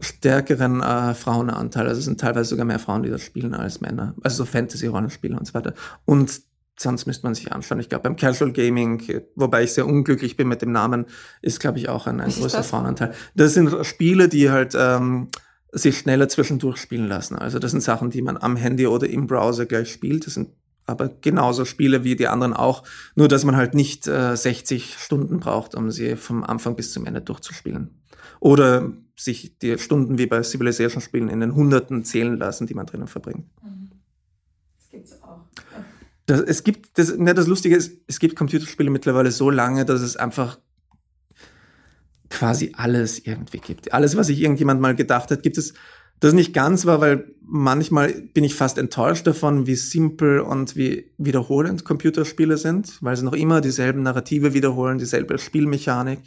stärkeren 0.00 0.80
äh, 0.80 1.14
Frauenanteil. 1.14 1.88
Also 1.88 1.98
es 1.98 2.04
sind 2.04 2.20
teilweise 2.20 2.50
sogar 2.50 2.66
mehr 2.66 2.78
Frauen, 2.78 3.02
die 3.02 3.10
das 3.10 3.22
spielen 3.22 3.54
als 3.54 3.80
Männer. 3.80 4.14
Also 4.22 4.38
so 4.38 4.44
Fantasy-Rollenspiele 4.44 5.36
und 5.36 5.46
so 5.46 5.54
weiter. 5.54 5.74
Und 6.04 6.40
sonst 6.78 7.06
müsste 7.06 7.26
man 7.26 7.34
sich 7.34 7.52
anschauen. 7.52 7.80
Ich 7.80 7.88
glaube, 7.88 8.04
beim 8.04 8.16
Casual 8.16 8.52
Gaming, 8.52 9.02
wobei 9.34 9.64
ich 9.64 9.72
sehr 9.72 9.86
unglücklich 9.86 10.36
bin 10.36 10.48
mit 10.48 10.62
dem 10.62 10.72
Namen, 10.72 11.06
ist, 11.42 11.60
glaube 11.60 11.78
ich, 11.78 11.88
auch 11.88 12.06
ein, 12.06 12.20
ein 12.20 12.30
größerer 12.30 12.62
Frauenanteil. 12.62 13.12
Das 13.34 13.54
sind 13.54 13.84
Spiele, 13.84 14.28
die 14.28 14.50
halt 14.50 14.74
ähm, 14.78 15.28
sich 15.72 15.98
schneller 15.98 16.28
zwischendurch 16.28 16.78
spielen 16.78 17.08
lassen. 17.08 17.36
Also 17.36 17.58
das 17.58 17.70
sind 17.70 17.82
Sachen, 17.82 18.10
die 18.10 18.22
man 18.22 18.36
am 18.36 18.56
Handy 18.56 18.86
oder 18.86 19.08
im 19.08 19.26
Browser 19.26 19.66
gleich 19.66 19.90
spielt. 19.90 20.26
Das 20.26 20.34
sind 20.34 20.50
aber 20.86 21.08
genauso 21.08 21.64
Spiele 21.64 22.04
wie 22.04 22.16
die 22.16 22.28
anderen 22.28 22.54
auch, 22.54 22.84
nur 23.16 23.28
dass 23.28 23.44
man 23.44 23.56
halt 23.56 23.74
nicht 23.74 24.06
äh, 24.06 24.36
60 24.36 24.96
Stunden 24.98 25.40
braucht, 25.40 25.74
um 25.74 25.90
sie 25.90 26.16
vom 26.16 26.44
Anfang 26.44 26.76
bis 26.76 26.92
zum 26.92 27.06
Ende 27.06 27.20
durchzuspielen. 27.20 28.02
Oder 28.38 28.92
sich 29.16 29.58
die 29.58 29.78
Stunden 29.78 30.18
wie 30.18 30.26
bei 30.26 30.42
Civilization-Spielen 30.42 31.28
in 31.28 31.40
den 31.40 31.54
Hunderten 31.54 32.04
zählen 32.04 32.36
lassen, 32.36 32.66
die 32.66 32.74
man 32.74 32.86
drinnen 32.86 33.08
verbringt. 33.08 33.46
Mhm. 33.62 33.85
Das 36.26 36.40
es 36.40 36.64
gibt, 36.64 36.98
das, 36.98 37.16
ne, 37.16 37.34
das 37.34 37.46
Lustige 37.46 37.76
ist, 37.76 37.92
es 38.06 38.18
gibt 38.18 38.36
Computerspiele 38.36 38.90
mittlerweile 38.90 39.30
so 39.30 39.50
lange, 39.50 39.84
dass 39.84 40.00
es 40.00 40.16
einfach 40.16 40.58
quasi 42.28 42.72
alles 42.76 43.20
irgendwie 43.20 43.58
gibt. 43.58 43.92
Alles, 43.94 44.16
was 44.16 44.26
sich 44.26 44.40
irgendjemand 44.40 44.80
mal 44.80 44.94
gedacht 44.94 45.30
hat, 45.30 45.42
gibt 45.42 45.58
es 45.58 45.74
das 46.20 46.32
nicht 46.32 46.54
ganz 46.54 46.86
war, 46.86 47.00
weil 47.00 47.34
manchmal 47.42 48.12
bin 48.12 48.42
ich 48.42 48.54
fast 48.54 48.78
enttäuscht 48.78 49.26
davon, 49.26 49.66
wie 49.66 49.74
simpel 49.74 50.40
und 50.40 50.74
wie 50.74 51.10
wiederholend 51.18 51.84
Computerspiele 51.84 52.56
sind, 52.56 52.96
weil 53.02 53.16
sie 53.16 53.24
noch 53.24 53.34
immer 53.34 53.60
dieselben 53.60 54.02
Narrative 54.02 54.54
wiederholen, 54.54 54.98
dieselbe 54.98 55.38
Spielmechanik. 55.38 56.20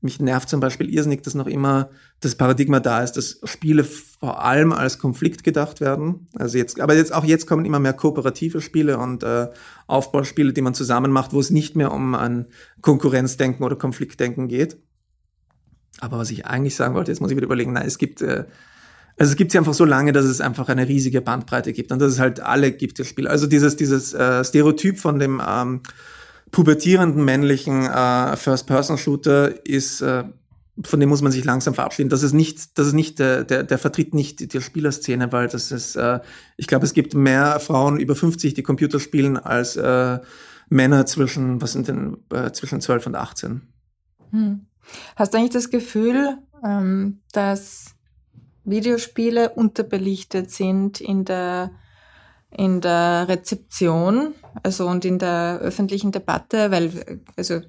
Mich 0.00 0.20
nervt 0.20 0.48
zum 0.48 0.60
Beispiel 0.60 0.88
irrsinnig, 0.92 1.22
dass 1.22 1.34
noch 1.34 1.46
immer 1.48 1.90
das 2.20 2.36
Paradigma 2.36 2.78
da 2.78 3.02
ist, 3.02 3.12
dass 3.12 3.40
Spiele 3.44 3.82
vor 3.82 4.44
allem 4.44 4.72
als 4.72 4.98
Konflikt 4.98 5.42
gedacht 5.42 5.80
werden. 5.80 6.28
Also 6.34 6.56
jetzt, 6.56 6.80
aber 6.80 6.94
jetzt 6.94 7.12
auch 7.12 7.24
jetzt 7.24 7.46
kommen 7.46 7.64
immer 7.64 7.80
mehr 7.80 7.92
kooperative 7.92 8.60
Spiele 8.60 8.98
und 8.98 9.24
äh, 9.24 9.48
Aufbauspiele, 9.86 10.52
die 10.52 10.62
man 10.62 10.74
zusammen 10.74 11.10
macht, 11.10 11.32
wo 11.32 11.40
es 11.40 11.50
nicht 11.50 11.74
mehr 11.74 11.92
um 11.92 12.14
ein 12.14 12.46
Konkurrenzdenken 12.80 13.64
oder 13.64 13.76
Konfliktdenken 13.76 14.46
geht. 14.46 14.76
Aber 16.00 16.18
was 16.18 16.30
ich 16.30 16.46
eigentlich 16.46 16.76
sagen 16.76 16.94
wollte, 16.94 17.10
jetzt 17.10 17.20
muss 17.20 17.30
ich 17.30 17.36
wieder 17.36 17.46
überlegen, 17.46 17.72
nein, 17.72 17.86
es 17.86 17.98
gibt 17.98 18.22
äh, 18.22 18.44
also 19.18 19.32
es 19.32 19.36
gibt 19.36 19.50
sie 19.50 19.58
einfach 19.58 19.74
so 19.74 19.84
lange, 19.84 20.12
dass 20.12 20.24
es 20.24 20.40
einfach 20.40 20.68
eine 20.68 20.86
riesige 20.86 21.20
Bandbreite 21.20 21.72
gibt 21.72 21.90
und 21.90 21.98
dass 21.98 22.12
es 22.12 22.20
halt 22.20 22.38
alle 22.38 22.70
gibt, 22.70 23.00
das 23.00 23.08
Spiel. 23.08 23.26
Also 23.26 23.48
dieses, 23.48 23.74
dieses 23.74 24.14
äh, 24.14 24.44
Stereotyp 24.44 24.98
von 24.98 25.18
dem 25.18 25.42
ähm, 25.44 25.82
pubertierenden 26.50 27.24
männlichen 27.24 27.84
äh, 27.84 28.36
First-Person-Shooter 28.36 29.66
ist, 29.66 30.00
äh, 30.00 30.24
von 30.84 31.00
dem 31.00 31.08
muss 31.08 31.22
man 31.22 31.32
sich 31.32 31.44
langsam 31.44 31.74
verabschieden. 31.74 32.08
Das 32.08 32.22
ist 32.22 32.32
nicht, 32.32 32.78
das 32.78 32.88
ist 32.88 32.92
nicht 32.92 33.18
der, 33.18 33.44
der, 33.44 33.64
der 33.64 33.78
vertritt 33.78 34.14
nicht 34.14 34.40
die, 34.40 34.48
die 34.48 34.60
Spielerszene, 34.60 35.32
weil 35.32 35.48
das 35.48 35.72
ist, 35.72 35.96
äh, 35.96 36.20
ich 36.56 36.66
glaube, 36.66 36.86
es 36.86 36.94
gibt 36.94 37.14
mehr 37.14 37.58
Frauen 37.60 37.98
über 37.98 38.14
50, 38.14 38.54
die 38.54 38.62
Computer 38.62 39.00
spielen, 39.00 39.36
als 39.36 39.76
äh, 39.76 40.18
Männer 40.68 41.06
zwischen, 41.06 41.60
was 41.60 41.72
sind 41.72 41.88
denn, 41.88 42.18
äh, 42.32 42.52
zwischen 42.52 42.80
12 42.80 43.06
und 43.06 43.14
18. 43.16 43.62
Hm. 44.30 44.66
Hast 45.16 45.34
du 45.34 45.38
eigentlich 45.38 45.50
das 45.50 45.70
Gefühl, 45.70 46.38
ähm, 46.64 47.20
dass 47.32 47.94
Videospiele 48.64 49.50
unterbelichtet 49.50 50.50
sind 50.50 51.00
in 51.00 51.24
der, 51.24 51.72
in 52.50 52.80
der 52.80 53.26
Rezeption, 53.28 54.34
also 54.62 54.86
und 54.88 55.04
in 55.04 55.18
der 55.18 55.58
öffentlichen 55.60 56.12
Debatte, 56.12 56.70
weil, 56.70 56.90
also 57.36 57.60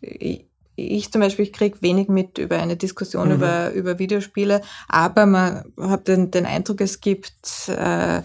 ich, 0.00 0.46
ich 0.76 1.10
zum 1.10 1.22
Beispiel 1.22 1.50
kriege 1.50 1.80
wenig 1.80 2.08
mit 2.08 2.36
über 2.36 2.58
eine 2.58 2.76
Diskussion 2.76 3.28
mhm. 3.28 3.34
über, 3.34 3.72
über 3.72 3.98
Videospiele, 3.98 4.60
aber 4.88 5.26
man 5.26 5.64
hat 5.80 6.06
den, 6.08 6.30
den 6.30 6.44
Eindruck, 6.44 6.82
es 6.82 7.00
gibt 7.00 7.68
äh, 7.68 8.22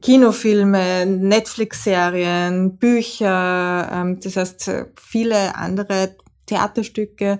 Kinofilme, 0.00 1.06
Netflix-Serien, 1.06 2.76
Bücher, 2.76 3.88
ähm, 3.92 4.20
das 4.20 4.36
heißt 4.36 4.70
viele 4.96 5.56
andere 5.56 6.16
Theaterstücke, 6.46 7.38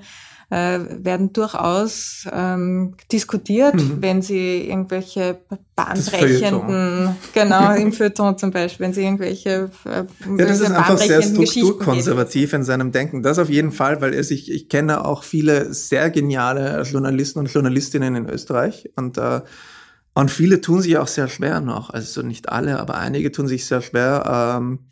äh, 0.51 0.79
werden 1.05 1.33
durchaus 1.33 2.27
ähm, 2.33 2.95
diskutiert, 3.13 3.75
mhm. 3.75 3.99
wenn 4.01 4.23
sie 4.23 4.69
irgendwelche 4.69 5.41
bahnbrechenden, 5.77 7.17
genau, 7.35 7.75
im 7.77 7.93
Feuilleton 7.93 8.39
zum 8.39 8.51
Beispiel, 8.51 8.87
wenn 8.87 8.95
sie 8.95 9.03
irgendwelche 9.03 9.71
äh, 9.85 10.05
Ja, 10.39 10.47
das 10.47 10.61
ist 10.61 10.71
einfach 10.71 10.97
sehr 10.97 11.23
strukturkonservativ 11.23 12.55
in 12.55 12.65
seinem 12.65 12.93
Denken. 12.93 13.23
Das 13.23 13.39
auf 13.39 13.51
jeden 13.51 13.73
Fall, 13.73 14.01
weil 14.01 14.15
es, 14.15 14.31
ich, 14.31 14.51
ich 14.51 14.69
kenne 14.69 15.05
auch 15.05 15.23
viele 15.23 15.75
sehr 15.75 16.11
geniale 16.11 16.83
Journalisten 16.83 17.41
und 17.41 17.53
Journalistinnen 17.53 18.17
in 18.17 18.29
Österreich 18.29 18.91
und 18.97 19.19
äh, 19.19 19.43
und 20.15 20.33
viele 20.33 20.61
tun 20.61 20.83
sich 20.83 20.99
auch 20.99 21.07
sehr 21.07 21.29
schwer 21.29 21.61
noch, 21.61 21.91
also 21.91 22.23
nicht 22.23 22.49
alle, 22.49 22.81
aber 22.81 22.97
einige 22.97 23.31
tun 23.31 23.47
sich 23.47 23.67
sehr 23.67 23.81
schwer, 23.83 24.57
ähm, 24.59 24.91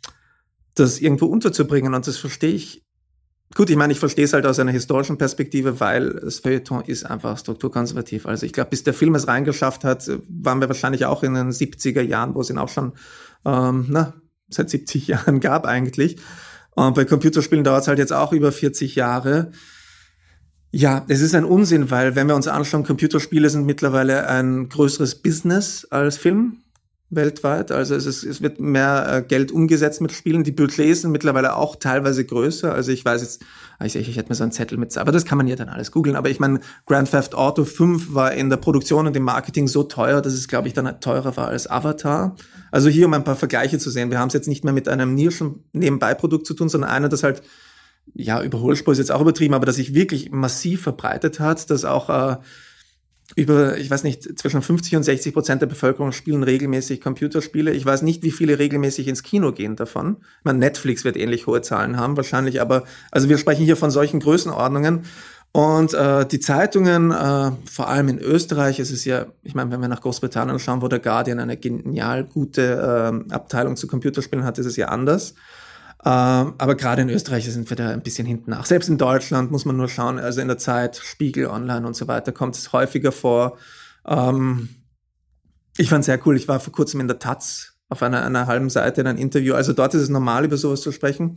das 0.73 1.01
irgendwo 1.01 1.25
unterzubringen. 1.25 1.93
Und 1.93 2.07
das 2.07 2.15
verstehe 2.15 2.53
ich 2.53 2.86
Gut, 3.57 3.71
ich 3.71 3.75
meine, 3.75 3.91
ich 3.91 3.97
verstehe 3.97 4.23
es 4.23 4.33
halt 4.33 4.45
aus 4.45 4.59
einer 4.59 4.71
historischen 4.71 5.17
Perspektive, 5.17 5.79
weil 5.79 6.13
das 6.13 6.41
Feuilleton 6.41 6.83
ist 6.85 7.05
einfach 7.05 7.39
strukturkonservativ. 7.39 8.27
Also 8.27 8.45
ich 8.45 8.53
glaube, 8.53 8.69
bis 8.69 8.83
der 8.83 8.93
Film 8.93 9.15
es 9.15 9.27
reingeschafft 9.27 9.83
hat, 9.83 10.07
waren 10.29 10.61
wir 10.61 10.69
wahrscheinlich 10.69 11.07
auch 11.07 11.23
in 11.23 11.33
den 11.33 11.49
70er 11.49 12.03
Jahren, 12.03 12.35
wo 12.35 12.41
es 12.41 12.51
ihn 12.51 12.59
auch 12.59 12.69
schon 12.69 12.93
ähm, 13.45 13.87
na, 13.89 14.13
seit 14.47 14.69
70 14.69 15.07
Jahren 15.07 15.39
gab 15.39 15.65
eigentlich. 15.65 16.17
Und 16.75 16.93
bei 16.93 17.03
Computerspielen 17.03 17.63
dauert 17.63 17.81
es 17.81 17.87
halt 17.87 17.97
jetzt 17.97 18.13
auch 18.13 18.31
über 18.31 18.51
40 18.51 18.93
Jahre. 18.93 19.49
Ja, 20.69 21.03
es 21.07 21.21
ist 21.21 21.33
ein 21.33 21.43
Unsinn, 21.43 21.89
weil 21.89 22.15
wenn 22.15 22.27
wir 22.27 22.35
uns 22.35 22.47
anschauen, 22.47 22.83
Computerspiele 22.83 23.49
sind 23.49 23.65
mittlerweile 23.65 24.27
ein 24.27 24.69
größeres 24.69 25.23
Business 25.23 25.83
als 25.89 26.17
Film. 26.17 26.57
Weltweit. 27.09 27.71
Also 27.71 27.95
es, 27.95 28.05
ist, 28.05 28.23
es 28.23 28.41
wird 28.41 28.59
mehr 28.59 29.07
äh, 29.09 29.21
Geld 29.21 29.51
umgesetzt 29.51 30.01
mit 30.01 30.11
Spielen. 30.11 30.43
Die 30.43 30.51
Budgets 30.51 31.01
sind 31.01 31.11
mittlerweile 31.11 31.55
auch 31.55 31.77
teilweise 31.77 32.25
größer. 32.25 32.73
Also 32.73 32.91
ich 32.91 33.05
weiß 33.05 33.21
jetzt, 33.21 33.43
ah, 33.79 33.85
ich, 33.85 33.95
ich, 33.95 34.09
ich 34.09 34.17
hätte 34.17 34.29
mir 34.29 34.35
so 34.35 34.43
einen 34.43 34.51
Zettel 34.51 34.77
mit, 34.77 34.97
aber 34.97 35.13
das 35.13 35.23
kann 35.23 35.37
man 35.37 35.47
ja 35.47 35.55
dann 35.55 35.69
alles 35.69 35.91
googeln. 35.91 36.17
Aber 36.17 36.29
ich 36.29 36.39
meine, 36.39 36.59
Grand 36.85 37.09
Theft 37.09 37.33
Auto 37.33 37.63
5 37.63 38.13
war 38.13 38.33
in 38.33 38.49
der 38.49 38.57
Produktion 38.57 39.07
und 39.07 39.15
im 39.15 39.23
Marketing 39.23 39.67
so 39.67 39.83
teuer, 39.83 40.21
dass 40.21 40.33
es, 40.33 40.49
glaube 40.49 40.67
ich, 40.67 40.73
dann 40.73 40.99
teurer 40.99 41.37
war 41.37 41.47
als 41.47 41.69
Avatar. 41.69 42.35
Also 42.71 42.89
hier, 42.89 43.05
um 43.05 43.13
ein 43.13 43.23
paar 43.23 43.37
Vergleiche 43.37 43.79
zu 43.79 43.89
sehen. 43.89 44.11
Wir 44.11 44.19
haben 44.19 44.27
es 44.27 44.33
jetzt 44.33 44.49
nicht 44.49 44.65
mehr 44.65 44.73
mit 44.73 44.89
einem 44.89 45.15
Nischen-Nebenbei-Produkt 45.15 46.45
zu 46.45 46.53
tun, 46.53 46.67
sondern 46.67 46.89
einer, 46.89 47.07
das 47.07 47.23
halt 47.23 47.41
ja, 48.13 48.41
Überholspur 48.41 48.93
ist 48.93 48.99
jetzt 48.99 49.11
auch 49.11 49.21
übertrieben, 49.21 49.53
aber 49.53 49.65
dass 49.65 49.75
sich 49.75 49.93
wirklich 49.93 50.31
massiv 50.31 50.81
verbreitet 50.81 51.39
hat, 51.39 51.69
dass 51.69 51.85
auch 51.85 52.09
äh, 52.09 52.37
über, 53.35 53.77
ich 53.77 53.89
weiß 53.91 54.03
nicht, 54.03 54.39
zwischen 54.39 54.61
50 54.61 54.95
und 54.95 55.03
60 55.03 55.33
Prozent 55.33 55.61
der 55.61 55.67
Bevölkerung 55.67 56.11
spielen 56.11 56.43
regelmäßig 56.43 57.01
Computerspiele. 57.01 57.71
Ich 57.71 57.85
weiß 57.85 58.01
nicht, 58.01 58.23
wie 58.23 58.31
viele 58.31 58.57
regelmäßig 58.57 59.07
ins 59.07 59.21
Kino 59.21 59.51
gehen 59.51 59.75
davon. 59.75 60.17
Ich 60.39 60.45
meine, 60.45 60.59
Netflix 60.59 61.03
wird 61.03 61.17
ähnlich 61.17 61.45
hohe 61.45 61.61
Zahlen 61.61 61.97
haben, 61.97 62.15
wahrscheinlich, 62.15 62.61
aber 62.61 62.83
also 63.11 63.27
wir 63.27 63.37
sprechen 63.37 63.65
hier 63.65 63.77
von 63.77 63.91
solchen 63.91 64.19
Größenordnungen. 64.21 65.03
Und 65.51 65.93
äh, 65.93 66.25
die 66.25 66.39
Zeitungen, 66.39 67.11
äh, 67.11 67.51
vor 67.69 67.87
allem 67.87 68.09
in 68.09 68.19
Österreich, 68.19 68.79
es 68.79 68.91
ist 68.91 69.05
ja, 69.05 69.25
ich 69.43 69.55
meine, 69.55 69.71
wenn 69.71 69.81
wir 69.81 69.87
nach 69.87 70.01
Großbritannien 70.01 70.59
schauen, 70.59 70.81
wo 70.81 70.87
der 70.87 70.99
Guardian 70.99 71.39
eine 71.39 71.57
genial 71.57 72.23
gute 72.25 73.23
äh, 73.29 73.33
Abteilung 73.33 73.75
zu 73.75 73.87
Computerspielen 73.87 74.45
hat, 74.45 74.59
ist 74.59 74.67
es 74.67 74.75
ja 74.75 74.89
anders. 74.89 75.33
Ähm, 76.07 76.53
aber 76.57 76.75
gerade 76.75 77.01
in 77.01 77.09
Österreich 77.09 77.51
sind 77.51 77.69
wir 77.69 77.75
da 77.75 77.89
ein 77.89 78.01
bisschen 78.01 78.25
hinten 78.25 78.51
nach. 78.51 78.65
Selbst 78.65 78.87
in 78.87 78.97
Deutschland 78.97 79.51
muss 79.51 79.65
man 79.65 79.75
nur 79.75 79.89
schauen, 79.89 80.19
also 80.19 80.39
in 80.39 80.47
der 80.47 80.57
Zeit, 80.57 80.95
Spiegel, 80.95 81.47
Online 81.47 81.85
und 81.85 81.97
so 81.97 82.07
weiter, 82.07 82.31
kommt 82.31 82.55
es 82.55 82.71
häufiger 82.71 83.11
vor. 83.11 83.57
Ähm, 84.07 84.69
ich 85.77 85.89
fand 85.89 86.05
sehr 86.05 86.25
cool, 86.25 86.37
ich 86.37 86.47
war 86.47 86.61
vor 86.61 86.71
kurzem 86.71 87.01
in 87.01 87.09
der 87.09 87.19
Taz 87.19 87.73
auf 87.89 88.01
einer, 88.03 88.23
einer 88.23 88.47
halben 88.47 88.69
Seite 88.69 89.01
in 89.01 89.07
einem 89.07 89.19
Interview. 89.19 89.53
Also 89.53 89.73
dort 89.73 89.95
ist 89.95 90.03
es 90.03 90.07
normal, 90.07 90.45
über 90.45 90.55
sowas 90.55 90.79
zu 90.79 90.93
sprechen. 90.93 91.35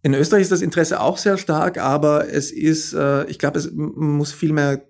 In 0.00 0.14
Österreich 0.14 0.42
ist 0.42 0.52
das 0.52 0.62
Interesse 0.62 0.98
auch 0.98 1.18
sehr 1.18 1.36
stark, 1.36 1.76
aber 1.76 2.32
es 2.32 2.52
ist, 2.52 2.94
äh, 2.94 3.26
ich 3.26 3.38
glaube, 3.38 3.58
es 3.58 3.70
muss 3.72 4.32
viel 4.32 4.54
mehr 4.54 4.86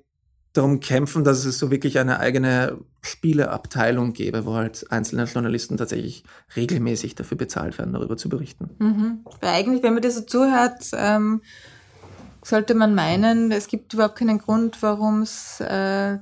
darum 0.57 0.81
kämpfen, 0.81 1.25
dass 1.25 1.45
es 1.45 1.59
so 1.59 1.71
wirklich 1.71 1.99
eine 1.99 2.21
eigene 2.21 2.79
Spieleabteilung 3.03 4.13
gäbe, 4.13 4.47
wo 4.47 4.55
halt 4.55 4.87
einzelne 4.91 5.25
Journalisten 5.25 5.77
tatsächlich 5.77 6.25
regelmäßig 6.57 7.15
dafür 7.15 7.37
bezahlt 7.37 7.79
werden, 7.79 7.93
darüber 7.93 8.17
zu 8.17 8.29
berichten. 8.29 8.71
Mhm. 8.79 9.21
Weil 9.41 9.51
eigentlich, 9.51 9.83
wenn 9.83 9.95
man 9.95 10.03
das 10.03 10.17
so 10.17 10.23
zuhört, 10.23 10.91
ähm, 10.95 11.43
sollte 12.43 12.75
man 12.75 12.95
meinen, 12.95 13.51
es 13.51 13.67
gibt 13.69 13.93
überhaupt 13.95 14.17
keinen 14.17 14.39
Grund, 14.39 14.83
warum 14.83 15.23
es 15.23 15.61
äh, 15.61 16.19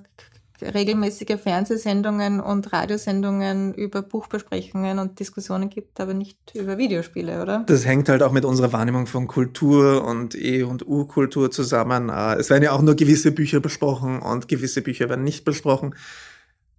regelmäßige 0.62 1.38
Fernsehsendungen 1.43 2.40
und 2.40 2.73
Radiosendungen 2.73 3.75
über 3.75 4.03
Buchbesprechungen 4.03 4.99
und 4.99 5.19
Diskussionen 5.19 5.69
gibt, 5.71 6.01
aber 6.01 6.14
nicht 6.14 6.38
über 6.55 6.79
Videospiele, 6.79 7.43
oder? 7.43 7.64
Das 7.67 7.85
hängt 7.85 8.09
halt 8.09 8.23
auch 8.23 8.33
mit 8.33 8.45
unserer 8.45 8.73
Wahrnehmung 8.73 9.07
von 9.07 9.27
Kultur 9.27 10.05
und 10.05 10.35
E- 10.35 10.62
und 10.62 10.87
U-Kultur 10.87 11.51
zusammen. 11.51 12.09
Äh, 12.09 12.37
es 12.37 12.51
werden 12.51 12.62
ja 12.62 12.73
auch 12.73 12.83
nur 12.83 12.95
gewisse 12.95 13.33
Bücher 13.33 13.61
besprochen 13.61 14.21
und 14.21 14.49
gewisse 14.49 14.83
Bücher 14.83 15.09
werden 15.09 15.25
nicht 15.25 15.45
besprochen. 15.45 15.95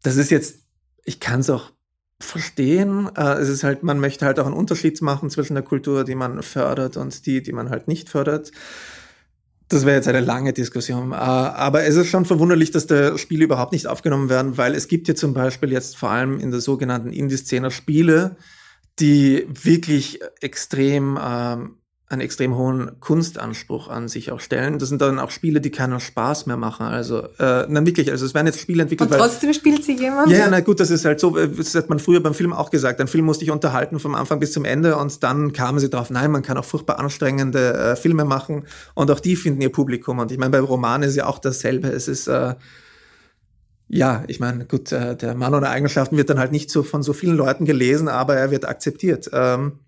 Das 0.03 0.15
ist 0.15 0.31
jetzt, 0.31 0.59
ich 1.03 1.19
kann 1.19 1.41
es 1.41 1.49
auch 1.49 1.71
verstehen. 2.19 3.09
Äh, 3.15 3.39
es 3.39 3.49
ist 3.49 3.63
halt, 3.63 3.83
man 3.83 3.99
möchte 3.99 4.25
halt 4.25 4.39
auch 4.39 4.45
einen 4.45 4.55
Unterschied 4.55 5.01
machen 5.01 5.29
zwischen 5.29 5.55
der 5.55 5.63
Kultur, 5.63 6.03
die 6.03 6.15
man 6.15 6.41
fördert 6.43 6.97
und 6.97 7.25
die, 7.25 7.43
die 7.43 7.51
man 7.51 7.69
halt 7.69 7.87
nicht 7.87 8.09
fördert. 8.09 8.51
Das 9.75 9.85
wäre 9.85 9.97
jetzt 9.97 10.07
eine 10.07 10.21
lange 10.21 10.53
Diskussion. 10.53 11.11
Äh, 11.11 11.15
aber 11.15 11.83
es 11.83 11.97
ist 11.97 12.07
schon 12.07 12.23
verwunderlich, 12.23 12.71
dass 12.71 12.87
da 12.87 13.17
Spiele 13.17 13.43
überhaupt 13.43 13.73
nicht 13.73 13.87
aufgenommen 13.87 14.29
werden, 14.29 14.57
weil 14.57 14.73
es 14.73 14.87
gibt 14.87 15.09
ja 15.09 15.15
zum 15.15 15.33
Beispiel 15.33 15.69
jetzt 15.69 15.97
vor 15.97 16.11
allem 16.11 16.39
in 16.39 16.49
der 16.49 16.61
sogenannten 16.61 17.11
Indie-Szene 17.11 17.71
Spiele, 17.71 18.37
die 18.99 19.45
wirklich 19.49 20.21
extrem 20.39 21.19
ähm, 21.21 21.75
einen 22.07 22.21
extrem 22.21 22.55
hohen 22.55 22.99
Kunstanspruch 22.99 23.87
an 23.87 24.07
sich 24.07 24.31
auch 24.31 24.39
stellen. 24.39 24.77
Das 24.77 24.89
sind 24.89 25.01
dann 25.01 25.17
auch 25.17 25.31
Spiele, 25.31 25.59
die 25.59 25.71
keinen 25.71 25.99
Spaß 25.99 26.45
mehr 26.45 26.55
machen. 26.55 26.85
Also, 26.85 27.23
äh, 27.39 27.65
na 27.67 27.83
wirklich, 27.83 28.11
also 28.11 28.27
es 28.27 28.35
werden 28.35 28.45
jetzt 28.45 28.59
Spiele 28.59 28.83
entwickelt. 28.83 29.11
Und 29.11 29.17
trotzdem 29.17 29.47
weil, 29.47 29.55
spielt 29.55 29.83
sie 29.83 29.97
jemand? 29.97 30.29
Ja, 30.29 30.47
na 30.47 30.59
gut, 30.59 30.79
das 30.79 30.91
ist 30.91 31.03
halt 31.03 31.19
so, 31.19 31.31
das 31.31 31.73
hat 31.73 31.89
man 31.89 31.97
früher 31.97 32.21
beim 32.21 32.35
Film 32.35 32.53
auch 32.53 32.69
gesagt. 32.69 33.01
Ein 33.01 33.07
Film 33.07 33.25
musste 33.25 33.43
dich 33.43 33.51
unterhalten 33.51 33.97
vom 33.99 34.13
Anfang 34.13 34.39
bis 34.39 34.51
zum 34.51 34.65
Ende 34.65 34.97
und 34.97 35.23
dann 35.23 35.51
kamen 35.51 35.79
sie 35.79 35.89
drauf, 35.89 36.11
nein, 36.11 36.29
man 36.29 36.43
kann 36.43 36.57
auch 36.57 36.65
furchtbar 36.65 36.99
anstrengende 36.99 37.73
äh, 37.73 37.95
Filme 37.95 38.23
machen 38.23 38.65
und 38.93 39.09
auch 39.09 39.19
die 39.19 39.35
finden 39.35 39.61
ihr 39.61 39.71
Publikum. 39.71 40.19
Und 40.19 40.31
ich 40.31 40.37
meine, 40.37 40.51
bei 40.51 40.59
Romanen 40.59 41.09
ist 41.09 41.15
ja 41.15 41.25
auch 41.25 41.39
dasselbe. 41.39 41.87
Es 41.87 42.07
ist, 42.07 42.27
äh, 42.27 42.53
ja, 43.87 44.23
ich 44.27 44.39
meine, 44.39 44.65
gut, 44.65 44.91
äh, 44.91 45.15
der 45.15 45.33
Mann 45.33 45.55
ohne 45.55 45.69
Eigenschaften 45.69 46.17
wird 46.17 46.29
dann 46.29 46.37
halt 46.37 46.51
nicht 46.51 46.69
so 46.69 46.83
von 46.83 47.01
so 47.01 47.13
vielen 47.13 47.35
Leuten 47.35 47.65
gelesen, 47.65 48.09
aber 48.09 48.35
er 48.35 48.51
wird 48.51 48.67
akzeptiert. 48.67 49.27
Ähm, 49.33 49.79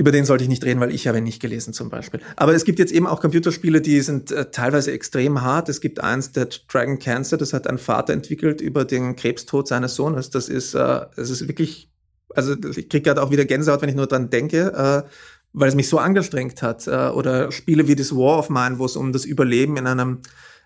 über 0.00 0.12
den 0.12 0.24
sollte 0.24 0.44
ich 0.44 0.48
nicht 0.48 0.64
reden, 0.64 0.80
weil 0.80 0.94
ich 0.94 1.06
habe 1.06 1.18
ihn 1.18 1.24
nicht 1.24 1.42
gelesen 1.42 1.74
zum 1.74 1.90
Beispiel. 1.90 2.20
Aber 2.36 2.54
es 2.54 2.64
gibt 2.64 2.78
jetzt 2.78 2.90
eben 2.90 3.06
auch 3.06 3.20
Computerspiele, 3.20 3.82
die 3.82 4.00
sind 4.00 4.32
äh, 4.32 4.50
teilweise 4.50 4.92
extrem 4.92 5.42
hart. 5.42 5.68
Es 5.68 5.82
gibt 5.82 6.00
eins, 6.00 6.32
der 6.32 6.48
Dragon 6.72 6.98
Cancer, 6.98 7.36
das 7.36 7.52
hat 7.52 7.66
ein 7.66 7.76
Vater 7.76 8.14
entwickelt 8.14 8.62
über 8.62 8.86
den 8.86 9.14
Krebstod 9.14 9.68
seines 9.68 9.96
Sohnes. 9.96 10.30
Das 10.30 10.48
ist, 10.48 10.72
äh, 10.72 10.78
das 11.14 11.28
ist 11.28 11.46
wirklich, 11.46 11.90
also 12.34 12.54
ich 12.54 12.88
kriege 12.88 13.02
gerade 13.02 13.22
auch 13.22 13.30
wieder 13.30 13.44
Gänsehaut, 13.44 13.82
wenn 13.82 13.90
ich 13.90 13.94
nur 13.94 14.06
dran 14.06 14.30
denke, 14.30 14.72
äh, 14.72 15.10
weil 15.52 15.68
es 15.68 15.74
mich 15.74 15.90
so 15.90 15.98
angestrengt 15.98 16.62
hat. 16.62 16.86
Äh, 16.86 17.10
oder 17.10 17.52
Spiele 17.52 17.86
wie 17.86 17.94
das 17.94 18.16
War 18.16 18.38
of 18.38 18.48
Mine, 18.48 18.78
wo 18.78 18.86
es 18.86 18.96
um 18.96 19.12
das 19.12 19.26
Überleben 19.26 19.76
in 19.76 19.86
einem 19.86 20.22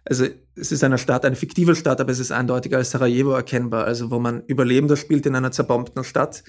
also 0.07 0.27
es 0.55 0.71
ist 0.71 0.85
eine 0.85 0.99
Stadt, 0.99 1.25
eine 1.25 1.35
fiktive 1.35 1.75
Stadt, 1.75 1.99
aber 1.99 2.13
es 2.13 2.19
ist 2.19 2.31
eindeutig 2.31 2.77
als 2.77 2.91
Sarajevo 2.91 3.33
erkennbar, 3.33 3.87
also 3.87 4.11
wo 4.11 4.21
man 4.21 4.43
Überlebender 4.47 4.99
spielt 4.99 5.25
in 5.25 5.35
einer 5.35 5.51
zerbombten 5.51 6.05
Stadt. 6.05 6.45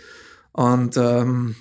Und 0.52 0.98
ähm, 0.98 1.56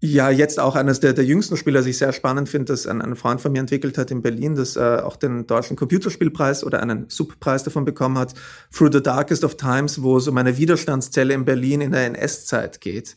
ja, 0.00 0.30
jetzt 0.30 0.60
auch 0.60 0.76
eines 0.76 1.00
der, 1.00 1.12
der 1.12 1.24
jüngsten 1.24 1.56
Spiele, 1.56 1.78
das 1.78 1.86
ich 1.86 1.98
sehr 1.98 2.12
spannend 2.12 2.48
finde, 2.48 2.66
das 2.66 2.86
ein, 2.86 3.02
ein 3.02 3.16
Freund 3.16 3.40
von 3.40 3.50
mir 3.50 3.58
entwickelt 3.58 3.98
hat 3.98 4.12
in 4.12 4.22
Berlin, 4.22 4.54
das 4.54 4.76
äh, 4.76 5.00
auch 5.02 5.16
den 5.16 5.48
deutschen 5.48 5.76
Computerspielpreis 5.76 6.62
oder 6.62 6.80
einen 6.80 7.06
Subpreis 7.08 7.64
davon 7.64 7.84
bekommen 7.84 8.16
hat, 8.16 8.34
Through 8.72 8.92
the 8.92 9.02
Darkest 9.02 9.42
of 9.42 9.56
Times, 9.56 10.00
wo 10.00 10.16
es 10.16 10.28
um 10.28 10.36
eine 10.36 10.56
Widerstandszelle 10.56 11.34
in 11.34 11.44
Berlin 11.44 11.80
in 11.80 11.90
der 11.90 12.06
NS-Zeit 12.06 12.80
geht. 12.80 13.16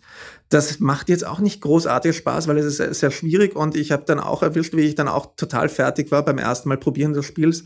Das 0.50 0.80
macht 0.80 1.10
jetzt 1.10 1.26
auch 1.26 1.40
nicht 1.40 1.62
großartig 1.62 2.18
Spaß, 2.18 2.48
weil 2.48 2.58
es 2.58 2.66
ist 2.66 2.78
sehr, 2.78 2.94
sehr 2.96 3.12
schwierig 3.12 3.56
und 3.56 3.76
ich 3.78 3.92
habe 3.92 4.04
dann 4.08 4.20
auch 4.20 4.42
erwischt, 4.42 4.76
wie 4.76 4.82
ich 4.82 4.96
dann 4.96 5.08
auch 5.08 5.36
total 5.36 5.70
fertig 5.70 6.12
war 6.12 6.26
beim 6.26 6.40
ersten 6.40 6.68
Mal 6.68 6.80
probieren 6.80 7.14
des 7.14 7.26
Spiels, 7.26 7.62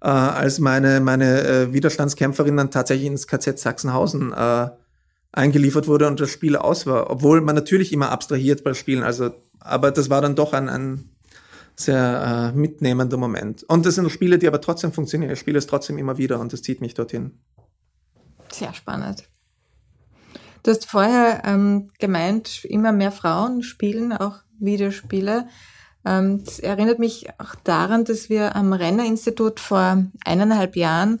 äh, 0.00 0.06
als 0.06 0.60
meine, 0.60 1.00
meine 1.00 1.42
äh, 1.42 1.72
Widerstandskämpferin 1.72 2.56
dann 2.56 2.70
tatsächlich 2.70 3.08
ins 3.08 3.26
KZ 3.26 3.58
Sachsenhausen 3.58 4.32
äh, 4.32 4.68
eingeliefert 5.32 5.86
wurde 5.86 6.06
und 6.06 6.20
das 6.20 6.30
Spiel 6.30 6.56
aus 6.56 6.86
war. 6.86 7.10
Obwohl 7.10 7.40
man 7.40 7.54
natürlich 7.54 7.92
immer 7.92 8.10
abstrahiert 8.10 8.64
bei 8.64 8.74
Spielen, 8.74 9.02
also, 9.02 9.30
aber 9.60 9.90
das 9.90 10.10
war 10.10 10.20
dann 10.20 10.34
doch 10.34 10.52
ein, 10.52 10.68
ein 10.68 11.10
sehr 11.76 12.52
äh, 12.54 12.56
mitnehmender 12.56 13.16
Moment. 13.16 13.62
Und 13.64 13.86
das 13.86 13.94
sind 13.94 14.10
Spiele, 14.10 14.38
die 14.38 14.46
aber 14.46 14.60
trotzdem 14.60 14.92
funktionieren. 14.92 15.32
Ich 15.32 15.38
spiele 15.38 15.58
es 15.58 15.66
trotzdem 15.66 15.98
immer 15.98 16.18
wieder 16.18 16.40
und 16.40 16.52
das 16.52 16.62
zieht 16.62 16.80
mich 16.80 16.94
dorthin. 16.94 17.38
Sehr 18.52 18.74
spannend. 18.74 19.24
Du 20.62 20.70
hast 20.70 20.86
vorher 20.86 21.42
ähm, 21.44 21.90
gemeint, 21.98 22.64
immer 22.64 22.92
mehr 22.92 23.12
Frauen 23.12 23.62
spielen 23.62 24.12
auch 24.12 24.40
Videospiele. 24.58 25.48
Ähm, 26.04 26.44
das 26.44 26.58
erinnert 26.58 26.98
mich 26.98 27.28
auch 27.38 27.54
daran, 27.64 28.04
dass 28.04 28.28
wir 28.28 28.56
am 28.56 28.72
Renner-Institut 28.72 29.58
vor 29.58 30.04
eineinhalb 30.24 30.76
Jahren 30.76 31.20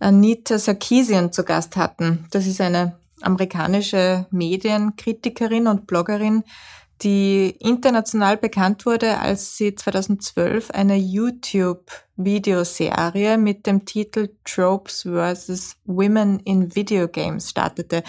Anita 0.00 0.58
Sarkisian 0.58 1.32
zu 1.32 1.44
Gast 1.44 1.76
hatten. 1.76 2.26
Das 2.30 2.46
ist 2.46 2.60
eine 2.60 2.96
amerikanische 3.22 4.26
Medienkritikerin 4.30 5.66
und 5.66 5.86
Bloggerin, 5.86 6.44
die 7.02 7.56
international 7.60 8.36
bekannt 8.36 8.84
wurde, 8.84 9.16
als 9.18 9.56
sie 9.56 9.74
2012 9.74 10.70
eine 10.70 10.96
YouTube-Videoserie 10.96 13.38
mit 13.38 13.66
dem 13.66 13.86
Titel 13.86 14.28
Tropes 14.44 15.02
vs. 15.02 15.76
Women 15.86 16.40
in 16.40 16.74
Video 16.74 17.08
Games 17.08 17.48
startete. 17.50 18.02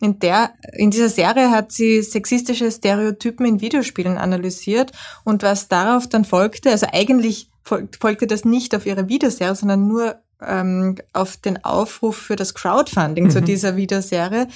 In 0.00 0.18
der, 0.18 0.54
in 0.72 0.90
dieser 0.90 1.10
Serie 1.10 1.50
hat 1.50 1.72
sie 1.72 2.00
sexistische 2.02 2.72
Stereotypen 2.72 3.44
in 3.44 3.60
Videospielen 3.60 4.16
analysiert 4.16 4.92
und 5.24 5.42
was 5.42 5.68
darauf 5.68 6.08
dann 6.08 6.24
folgte, 6.24 6.70
also 6.70 6.86
eigentlich 6.90 7.50
folgte 7.62 8.26
das 8.26 8.46
nicht 8.46 8.74
auf 8.74 8.86
ihre 8.86 9.10
Videoserie, 9.10 9.54
sondern 9.54 9.86
nur 9.86 10.22
ähm, 10.46 10.96
auf 11.12 11.36
den 11.36 11.64
Aufruf 11.64 12.16
für 12.16 12.36
das 12.36 12.54
Crowdfunding 12.54 13.24
mhm. 13.24 13.30
zu 13.30 13.42
dieser 13.42 13.76
Videoserie. 13.76 14.48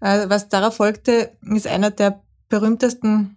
Äh, 0.00 0.28
was 0.28 0.48
darauf 0.48 0.76
folgte, 0.76 1.32
ist 1.54 1.66
einer 1.66 1.90
der 1.90 2.20
berühmtesten 2.48 3.36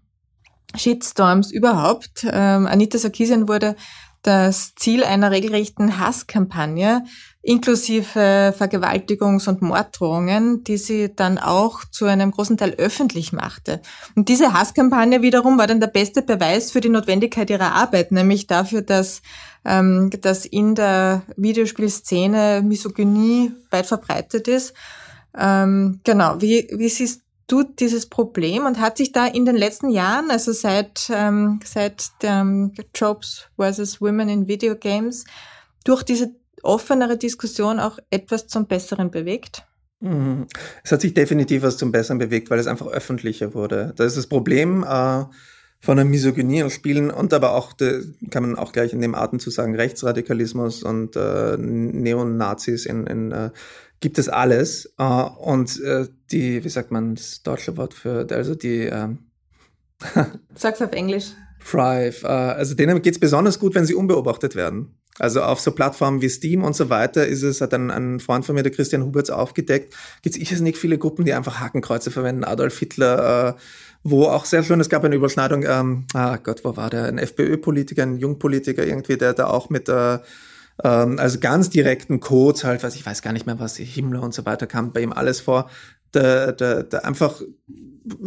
Shitstorms 0.75 1.51
überhaupt. 1.51 2.25
Ähm, 2.29 2.67
Anita 2.67 2.97
Sarkeesian 2.97 3.47
wurde 3.47 3.75
das 4.23 4.73
Ziel 4.75 5.03
einer 5.03 5.31
regelrechten 5.31 5.99
Hasskampagne 5.99 7.03
inklusive 7.43 8.53
Vergewaltigungs- 8.57 9.49
und 9.49 9.61
Morddrohungen, 9.61 10.63
die 10.63 10.77
sie 10.77 11.13
dann 11.13 11.37
auch 11.37 11.83
zu 11.91 12.05
einem 12.05 12.31
großen 12.31 12.57
Teil 12.57 12.75
öffentlich 12.77 13.33
machte. 13.33 13.81
Und 14.15 14.29
diese 14.29 14.53
Hasskampagne 14.53 15.21
wiederum 15.21 15.57
war 15.57 15.67
dann 15.67 15.81
der 15.81 15.87
beste 15.87 16.21
Beweis 16.21 16.71
für 16.71 16.81
die 16.81 16.89
Notwendigkeit 16.89 17.49
ihrer 17.49 17.73
Arbeit, 17.73 18.11
nämlich 18.13 18.47
dafür, 18.47 18.81
dass, 18.81 19.21
ähm, 19.65 20.09
dass 20.21 20.45
in 20.45 20.73
der 20.73 21.23
Videospielszene 21.35 22.63
Misogynie 22.63 23.51
weit 23.69 23.85
verbreitet 23.85 24.47
ist 24.47 24.73
Ähm, 25.37 25.99
genau, 26.03 26.35
wie, 26.41 26.67
wie 26.71 26.89
siehst 26.89 27.23
du 27.47 27.63
dieses 27.63 28.07
Problem 28.07 28.65
und 28.65 28.79
hat 28.79 28.97
sich 28.97 29.11
da 29.11 29.25
in 29.25 29.45
den 29.45 29.55
letzten 29.55 29.89
Jahren, 29.89 30.31
also 30.31 30.51
seit, 30.53 31.09
ähm, 31.11 31.59
seit 31.65 32.11
dem 32.21 32.73
Tropes 32.93 33.47
versus 33.55 33.99
Women 34.01 34.29
in 34.29 34.47
Video 34.47 34.75
Games, 34.75 35.25
durch 35.83 36.03
diese 36.03 36.35
offenere 36.63 37.17
Diskussion 37.17 37.79
auch 37.79 37.99
etwas 38.09 38.47
zum 38.47 38.67
Besseren 38.67 39.11
bewegt? 39.11 39.65
Mhm. 39.99 40.47
Es 40.83 40.91
hat 40.91 41.01
sich 41.01 41.13
definitiv 41.13 41.63
was 41.63 41.77
zum 41.77 41.91
Besseren 41.91 42.17
bewegt, 42.17 42.49
weil 42.49 42.59
es 42.59 42.67
einfach 42.67 42.87
öffentlicher 42.87 43.53
wurde. 43.53 43.93
Das 43.95 44.07
ist 44.07 44.17
das 44.17 44.27
Problem 44.27 44.83
äh, 44.83 45.23
von 45.79 45.97
der 45.97 46.05
Misogynie 46.05 46.59
in 46.59 46.69
Spielen 46.69 47.11
und 47.11 47.33
aber 47.33 47.53
auch, 47.53 47.73
de, 47.73 48.03
kann 48.29 48.43
man 48.43 48.57
auch 48.57 48.73
gleich 48.73 48.93
in 48.93 49.01
dem 49.01 49.15
Arten 49.15 49.39
zu 49.39 49.49
sagen, 49.49 49.75
Rechtsradikalismus 49.75 50.83
und 50.83 51.15
äh, 51.15 51.57
Neonazis 51.57 52.85
in, 52.85 53.07
in 53.07 53.31
äh, 53.31 53.49
gibt 54.01 54.19
es 54.19 54.27
alles. 54.29 54.93
Äh, 54.97 55.03
und 55.03 55.81
äh, 55.81 56.07
die, 56.31 56.63
wie 56.63 56.69
sagt 56.69 56.91
man 56.91 57.15
das 57.15 57.41
deutsche 57.43 57.77
Wort 57.77 57.93
für, 57.93 58.27
also 58.31 58.55
die. 58.55 58.87
Äh, 58.87 59.09
Sag's 60.55 60.81
auf 60.81 60.91
Englisch. 60.91 61.31
Thrive. 61.69 62.23
Äh, 62.23 62.27
also 62.27 62.75
denen 62.75 63.01
geht's 63.01 63.19
besonders 63.19 63.59
gut, 63.59 63.75
wenn 63.75 63.85
sie 63.85 63.95
unbeobachtet 63.95 64.55
werden. 64.55 64.95
Also 65.19 65.41
auf 65.43 65.59
so 65.59 65.71
Plattformen 65.71 66.21
wie 66.21 66.29
Steam 66.29 66.63
und 66.63 66.75
so 66.75 66.89
weiter 66.89 67.27
ist 67.27 67.43
es, 67.43 67.61
hat 67.61 67.73
ein, 67.73 67.91
ein 67.91 68.19
Freund 68.19 68.45
von 68.45 68.55
mir, 68.55 68.63
der 68.63 68.71
Christian 68.71 69.03
Huberts, 69.03 69.29
aufgedeckt, 69.29 69.93
gibt 70.23 70.35
es 70.35 70.61
nicht 70.61 70.77
viele 70.77 70.97
Gruppen, 70.97 71.23
die 71.23 71.33
einfach 71.33 71.59
Hakenkreuze 71.59 72.09
verwenden, 72.09 72.43
Adolf 72.43 72.79
Hitler, 72.79 73.49
äh, 73.49 73.53
wo 74.03 74.25
auch 74.25 74.45
sehr 74.45 74.63
schön, 74.63 74.79
es 74.79 74.89
gab 74.89 75.03
eine 75.03 75.15
Überschneidung, 75.15 75.63
ähm, 75.63 76.05
ah 76.13 76.37
Gott, 76.37 76.65
wo 76.65 76.75
war 76.75 76.89
der? 76.89 77.05
Ein 77.05 77.19
FPÖ-Politiker, 77.19 78.03
ein 78.03 78.17
Jungpolitiker 78.17 78.85
irgendwie, 78.85 79.17
der 79.17 79.33
da 79.33 79.47
auch 79.47 79.69
mit 79.69 79.87
äh, 79.87 80.17
ähm, 80.83 81.19
also 81.19 81.39
ganz 81.39 81.69
direkten 81.69 82.19
Codes 82.19 82.63
halt, 82.63 82.83
was 82.83 82.95
ich 82.95 83.05
weiß 83.05 83.21
gar 83.21 83.33
nicht 83.33 83.45
mehr, 83.45 83.59
was 83.59 83.77
Himmler 83.77 84.23
und 84.23 84.33
so 84.33 84.45
weiter 84.45 84.65
kam 84.65 84.93
bei 84.93 85.01
ihm 85.01 85.13
alles 85.13 85.41
vor, 85.41 85.69
der, 86.13 86.51
der, 86.53 86.83
der 86.83 87.05
einfach 87.05 87.41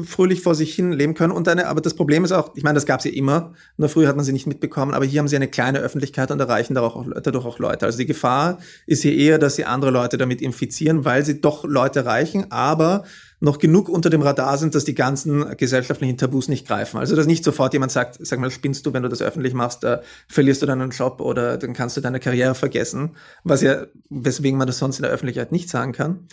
fröhlich 0.04 0.40
vor 0.40 0.54
sich 0.54 0.74
hin 0.74 0.92
leben 0.92 1.14
können. 1.14 1.32
Und 1.32 1.48
eine, 1.48 1.66
aber 1.66 1.80
das 1.80 1.94
Problem 1.94 2.24
ist 2.24 2.32
auch, 2.32 2.52
ich 2.54 2.62
meine, 2.62 2.74
das 2.74 2.86
gab 2.86 3.00
es 3.00 3.04
ja 3.04 3.12
immer, 3.12 3.52
nur 3.76 3.88
früher 3.88 4.08
hat 4.08 4.16
man 4.16 4.24
sie 4.24 4.32
nicht 4.32 4.46
mitbekommen, 4.46 4.94
aber 4.94 5.04
hier 5.04 5.20
haben 5.20 5.28
sie 5.28 5.36
eine 5.36 5.48
kleine 5.48 5.80
Öffentlichkeit 5.80 6.30
und 6.30 6.40
erreichen 6.40 6.74
dadurch 6.74 7.44
auch, 7.44 7.58
Leute. 7.58 7.86
Also 7.86 7.98
die 7.98 8.06
Gefahr 8.06 8.58
ist 8.86 9.02
hier 9.02 9.14
eher, 9.14 9.38
dass 9.38 9.56
sie 9.56 9.64
andere 9.64 9.90
Leute 9.90 10.18
damit 10.18 10.40
infizieren, 10.40 11.04
weil 11.04 11.24
sie 11.24 11.40
doch 11.40 11.64
Leute 11.64 12.00
erreichen, 12.00 12.46
aber 12.50 13.04
noch 13.38 13.58
genug 13.58 13.88
unter 13.88 14.08
dem 14.08 14.22
Radar 14.22 14.56
sind, 14.56 14.74
dass 14.74 14.84
die 14.84 14.94
ganzen 14.94 15.56
gesellschaftlichen 15.56 16.16
Tabus 16.16 16.48
nicht 16.48 16.66
greifen. 16.66 16.98
Also 16.98 17.14
dass 17.16 17.26
nicht 17.26 17.44
sofort 17.44 17.74
jemand 17.74 17.92
sagt, 17.92 18.18
sag 18.20 18.38
mal, 18.38 18.50
spinnst 18.50 18.86
du, 18.86 18.94
wenn 18.94 19.02
du 19.02 19.08
das 19.08 19.20
öffentlich 19.20 19.52
machst, 19.52 19.84
äh, 19.84 20.00
verlierst 20.26 20.62
du 20.62 20.66
deinen 20.66 20.90
Job 20.90 21.20
oder 21.20 21.58
dann 21.58 21.74
kannst 21.74 21.96
du 21.96 22.00
deine 22.00 22.18
Karriere 22.18 22.54
vergessen, 22.54 23.10
was 23.44 23.60
ja, 23.60 23.86
weswegen 24.08 24.58
man 24.58 24.66
das 24.66 24.78
sonst 24.78 24.98
in 24.98 25.02
der 25.02 25.12
Öffentlichkeit 25.12 25.52
nicht 25.52 25.68
sagen 25.68 25.92
kann. 25.92 26.28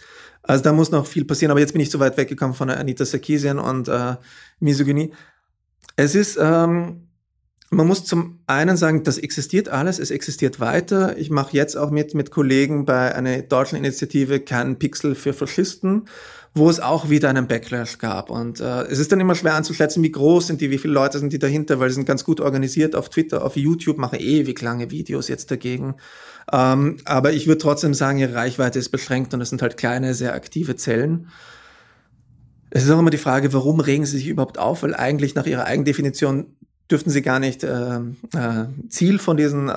Also 0.45 0.61
da 0.61 0.73
muss 0.73 0.91
noch 0.91 1.05
viel 1.05 1.23
passieren, 1.23 1.51
aber 1.51 1.61
jetzt 1.61 1.71
bin 1.71 1.81
ich 1.81 1.89
zu 1.89 2.01
weit 2.01 2.17
weggekommen 2.17 2.53
von 2.53 2.69
Anita 2.69 3.05
Sarkeesian 3.37 3.59
und 3.59 3.87
äh, 3.87 4.15
Misogynie. 4.59 5.11
Es 5.95 6.15
ist, 6.15 6.37
ähm, 6.41 7.07
man 7.69 7.87
muss 7.87 8.05
zum 8.05 8.39
einen 8.47 8.77
sagen, 8.77 9.03
das 9.03 9.17
existiert 9.17 9.69
alles, 9.69 9.99
es 9.99 10.11
existiert 10.11 10.59
weiter. 10.59 11.17
Ich 11.17 11.29
mache 11.29 11.55
jetzt 11.55 11.75
auch 11.75 11.91
mit 11.91 12.13
mit 12.13 12.31
Kollegen 12.31 12.85
bei 12.85 13.13
einer 13.13 13.41
deutschen 13.41 13.77
Initiative 13.77 14.39
Keinen 14.39 14.77
Pixel 14.77 15.15
für 15.15 15.33
Faschisten 15.33 16.07
wo 16.55 16.69
es 16.69 16.79
auch 16.79 17.09
wieder 17.09 17.29
einen 17.29 17.47
Backlash 17.47 17.97
gab. 17.97 18.29
Und 18.29 18.59
äh, 18.59 18.83
es 18.83 18.99
ist 18.99 19.11
dann 19.11 19.19
immer 19.19 19.35
schwer 19.35 19.55
anzuschätzen, 19.55 20.03
wie 20.03 20.11
groß 20.11 20.47
sind 20.47 20.61
die, 20.61 20.69
wie 20.69 20.77
viele 20.77 20.93
Leute 20.93 21.17
sind 21.17 21.33
die 21.33 21.39
dahinter, 21.39 21.79
weil 21.79 21.89
sie 21.89 21.95
sind 21.95 22.05
ganz 22.05 22.23
gut 22.23 22.39
organisiert 22.39 22.95
auf 22.95 23.09
Twitter, 23.09 23.43
auf 23.43 23.55
YouTube, 23.55 23.97
machen 23.97 24.19
ewig 24.19 24.61
lange 24.61 24.91
Videos 24.91 25.27
jetzt 25.27 25.49
dagegen. 25.49 25.95
Ähm, 26.51 26.97
aber 27.05 27.33
ich 27.33 27.47
würde 27.47 27.59
trotzdem 27.59 27.93
sagen, 27.93 28.19
ihre 28.19 28.35
Reichweite 28.35 28.77
ist 28.77 28.89
beschränkt 28.89 29.33
und 29.33 29.41
es 29.41 29.49
sind 29.49 29.61
halt 29.61 29.77
kleine, 29.77 30.13
sehr 30.13 30.35
aktive 30.35 30.75
Zellen. 30.75 31.27
Es 32.75 32.85
ist 32.85 32.89
auch 32.89 32.97
immer 32.97 33.11
die 33.11 33.19
Frage, 33.19 33.53
warum 33.53 33.79
regen 33.79 34.03
sie 34.03 34.17
sich 34.17 34.27
überhaupt 34.27 34.57
auf? 34.57 34.81
Weil 34.81 34.95
eigentlich 34.95 35.35
nach 35.35 35.45
ihrer 35.45 35.65
Eigendefinition 35.65 36.47
dürften 36.89 37.11
sie 37.11 37.21
gar 37.21 37.37
nicht 37.37 37.63
äh, 37.63 37.97
äh, 37.97 38.65
Ziel 38.89 39.19
von 39.19 39.37
diesen 39.37 39.69
äh, 39.69 39.73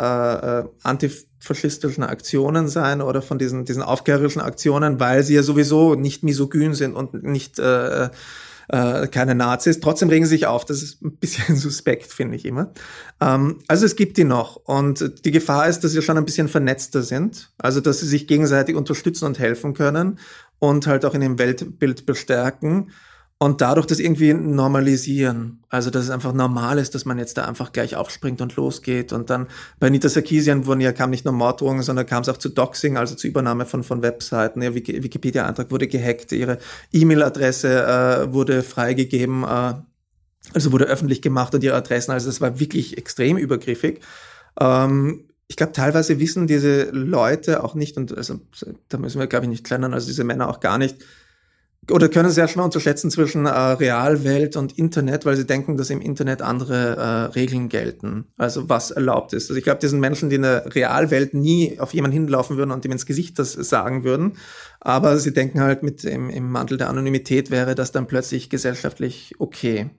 äh, 0.61 0.65
antifaschistischen 0.83 2.05
Aktionen 2.05 2.69
sein 2.69 3.03
oder 3.03 3.21
von 3.21 3.39
diesen, 3.39 3.67
diesen 3.67 3.83
aufklärerischen 3.83 4.41
Aktionen, 4.41 4.99
weil 4.99 5.23
sie 5.25 5.35
ja 5.35 5.43
sowieso 5.43 5.95
nicht 5.95 6.23
misogyn 6.23 6.73
sind 6.73 6.95
und 6.95 7.23
nicht 7.23 7.59
äh, 7.59 8.09
äh, 8.69 9.07
keine 9.09 9.35
Nazis. 9.35 9.81
Trotzdem 9.81 10.09
regen 10.09 10.25
sie 10.25 10.31
sich 10.31 10.47
auf. 10.47 10.65
Das 10.65 10.83
ist 10.83 11.03
ein 11.03 11.17
bisschen 11.17 11.57
suspekt, 11.57 12.13
finde 12.13 12.37
ich 12.37 12.45
immer. 12.45 12.73
Ähm, 13.21 13.59
also 13.69 13.87
es 13.87 13.97
gibt 13.97 14.17
die 14.17 14.25
noch. 14.25 14.57
Und 14.57 15.25
die 15.25 15.31
Gefahr 15.31 15.69
ist, 15.69 15.81
dass 15.81 15.93
sie 15.93 16.03
schon 16.03 16.19
ein 16.19 16.25
bisschen 16.25 16.49
vernetzter 16.49 17.03
sind. 17.03 17.53
Also 17.59 17.81
dass 17.81 18.01
sie 18.01 18.07
sich 18.07 18.27
gegenseitig 18.27 18.77
unterstützen 18.77 19.27
und 19.27 19.39
helfen 19.39 19.75
können 19.75 20.19
und 20.59 20.87
halt 20.87 21.05
auch 21.05 21.15
in 21.15 21.21
dem 21.21 21.39
Weltbild 21.39 22.07
bestärken 22.07 22.93
und 23.39 23.61
dadurch 23.61 23.87
das 23.87 23.99
irgendwie 23.99 24.33
normalisieren. 24.33 25.63
Also, 25.69 25.91
dass 25.91 26.05
es 26.05 26.11
einfach 26.11 26.33
normal 26.33 26.79
ist, 26.79 26.95
dass 26.95 27.05
man 27.05 27.19
jetzt 27.19 27.37
da 27.37 27.45
einfach 27.45 27.73
gleich 27.73 27.95
aufspringt 27.95 28.41
und 28.41 28.57
losgeht. 28.57 29.13
Und 29.13 29.29
dann 29.29 29.49
bei 29.79 29.91
Nita 29.91 30.09
Sarkisian 30.09 30.65
wurden 30.65 30.81
ja, 30.81 30.93
kam 30.93 31.11
nicht 31.11 31.27
nur 31.27 31.35
Morddrohungen, 31.35 31.83
sondern 31.83 32.07
kam 32.07 32.23
es 32.23 32.31
auch 32.31 32.39
zu 32.39 32.49
Doxing, 32.49 32.97
also 32.97 33.15
zu 33.15 33.27
Übernahme 33.27 33.67
von, 33.67 33.83
von 33.83 34.01
Webseiten. 34.01 34.63
Ihr 34.63 34.75
Wikipedia-Antrag 34.75 35.71
wurde 35.71 35.87
gehackt, 35.87 36.33
ihre 36.33 36.59
E-Mail-Adresse 36.93 37.85
äh, 37.85 38.33
wurde 38.33 38.63
freigegeben, 38.63 39.43
äh, 39.43 39.75
also 40.55 40.73
wurde 40.73 40.87
öffentlich 40.87 41.21
gemacht 41.21 41.55
und 41.55 41.63
ihre 41.63 41.77
Adressen. 41.77 42.13
Also, 42.13 42.29
das 42.29 42.41
war 42.41 42.59
wirklich 42.59 42.97
extrem 42.97 43.37
übergriffig. 43.37 44.01
Ähm, 44.59 45.29
ich 45.49 45.57
glaube, 45.57 45.73
teilweise 45.73 46.19
wissen 46.21 46.47
diese 46.47 46.85
Leute 46.91 47.63
auch 47.63 47.75
nicht, 47.75 47.99
und 47.99 48.17
also 48.17 48.41
da 48.89 48.97
müssen 48.97 49.21
wir, 49.21 49.27
glaube 49.27 49.45
ich, 49.45 49.51
nicht 49.51 49.65
kleinen, 49.65 49.93
also 49.93 50.07
diese 50.07 50.25
Männer 50.25 50.49
auch 50.49 50.61
gar 50.61 50.79
nicht, 50.79 51.05
oder 51.91 52.09
können 52.09 52.31
sehr 52.31 52.49
schwer 52.49 52.65
unterschätzen 52.65 53.11
zwischen 53.11 53.47
äh, 53.47 53.51
Realwelt 53.51 54.57
und 54.57 54.77
Internet, 54.77 55.25
weil 55.25 55.37
sie 55.37 55.47
denken, 55.47 55.77
dass 55.77 55.91
im 55.91 56.01
Internet 56.01 56.43
andere 56.43 56.97
äh, 56.97 57.33
Regeln 57.33 57.69
gelten, 57.69 58.27
also 58.37 58.69
was 58.69 58.91
erlaubt 58.91 59.33
ist. 59.33 59.51
Also 59.51 59.59
ich 59.59 59.65
glaube, 59.65 59.87
sind 59.87 60.01
Menschen, 60.01 60.29
die 60.29 60.37
in 60.37 60.43
der 60.43 60.75
Realwelt 60.75 61.35
nie 61.35 61.79
auf 61.79 61.95
jemanden 61.95 62.15
hinlaufen 62.15 62.57
würden 62.57 62.73
und 62.73 62.85
ihm 62.85 62.93
ins 62.93 63.07
Gesicht 63.07 63.39
das 63.39 63.53
sagen 63.53 64.03
würden, 64.03 64.33
aber 64.81 65.19
sie 65.19 65.33
denken 65.33 65.61
halt 65.61 65.83
mit 65.83 66.05
im, 66.05 66.29
im 66.31 66.51
Mantel 66.51 66.77
der 66.77 66.89
Anonymität 66.89 67.51
wäre 67.51 67.75
das 67.75 67.93
dann 67.93 68.07
plötzlich 68.07 68.51
gesellschaftlich 68.51 69.35
okay. 69.39 69.91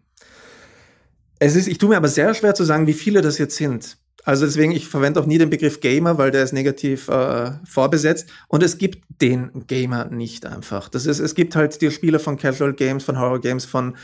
Es 1.39 1.55
ist, 1.55 1.67
ich 1.67 1.77
tue 1.77 1.89
mir 1.89 1.97
aber 1.97 2.07
sehr 2.07 2.33
schwer 2.33 2.55
zu 2.55 2.63
sagen, 2.63 2.87
wie 2.87 2.93
viele 2.93 3.21
das 3.21 3.37
jetzt 3.37 3.55
sind. 3.55 3.97
Also 4.27 4.45
deswegen, 4.45 4.73
ich 4.73 4.89
verwende 4.89 5.21
auch 5.21 5.25
nie 5.25 5.37
den 5.37 5.49
Begriff 5.49 5.79
Gamer, 5.79 6.17
weil 6.17 6.31
der 6.31 6.43
ist 6.43 6.51
negativ 6.51 7.07
äh, 7.07 7.51
vorbesetzt. 7.63 8.27
Und 8.49 8.61
es 8.61 8.77
gibt 8.77 9.01
den 9.21 9.65
Gamer 9.67 10.03
nicht 10.09 10.45
einfach. 10.45 10.89
Das 10.89 11.05
ist, 11.05 11.19
es 11.19 11.33
gibt 11.33 11.55
halt 11.55 11.81
die 11.81 11.91
Spieler 11.91 12.19
von 12.19 12.35
Casual 12.35 12.73
Games, 12.73 13.05
von 13.05 13.17
Horror 13.17 13.39
Games, 13.39 13.63
von 13.63 13.95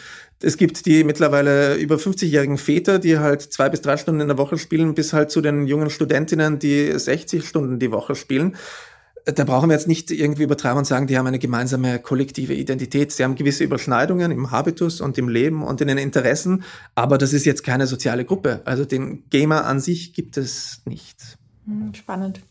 es 0.41 0.55
gibt 0.55 0.85
die 0.85 1.03
mittlerweile 1.03 1.75
über 1.75 1.97
50-jährigen 1.97 2.57
Väter, 2.57 2.99
die 2.99 3.19
halt 3.19 3.41
zwei 3.41 3.67
bis 3.67 3.81
drei 3.81 3.97
Stunden 3.97 4.21
in 4.21 4.29
der 4.29 4.37
Woche 4.37 4.57
spielen, 4.57 4.95
bis 4.95 5.11
halt 5.11 5.29
zu 5.29 5.41
den 5.41 5.67
jungen 5.67 5.89
Studentinnen, 5.89 6.57
die 6.57 6.97
60 6.97 7.45
Stunden 7.45 7.79
die 7.79 7.91
Woche 7.91 8.15
spielen 8.15 8.55
da 9.25 9.43
brauchen 9.45 9.69
wir 9.69 9.75
jetzt 9.75 9.87
nicht 9.87 10.11
irgendwie 10.11 10.43
übertreiben 10.43 10.79
und 10.79 10.85
sagen, 10.85 11.07
die 11.07 11.17
haben 11.17 11.27
eine 11.27 11.39
gemeinsame 11.39 11.99
kollektive 11.99 12.53
Identität. 12.53 13.11
Sie 13.11 13.23
haben 13.23 13.35
gewisse 13.35 13.63
Überschneidungen 13.63 14.31
im 14.31 14.51
Habitus 14.51 15.01
und 15.01 15.17
im 15.17 15.29
Leben 15.29 15.63
und 15.63 15.79
in 15.81 15.87
den 15.87 15.97
Interessen, 15.97 16.63
aber 16.95 17.17
das 17.17 17.31
ist 17.31 17.45
jetzt 17.45 17.63
keine 17.63 17.87
soziale 17.87 18.25
Gruppe. 18.25 18.61
Also 18.65 18.85
den 18.85 19.29
Gamer 19.29 19.65
an 19.65 19.79
sich 19.79 20.13
gibt 20.13 20.37
es 20.37 20.81
nicht. 20.85 21.37
Hm, 21.65 21.93
spannend. 21.93 22.41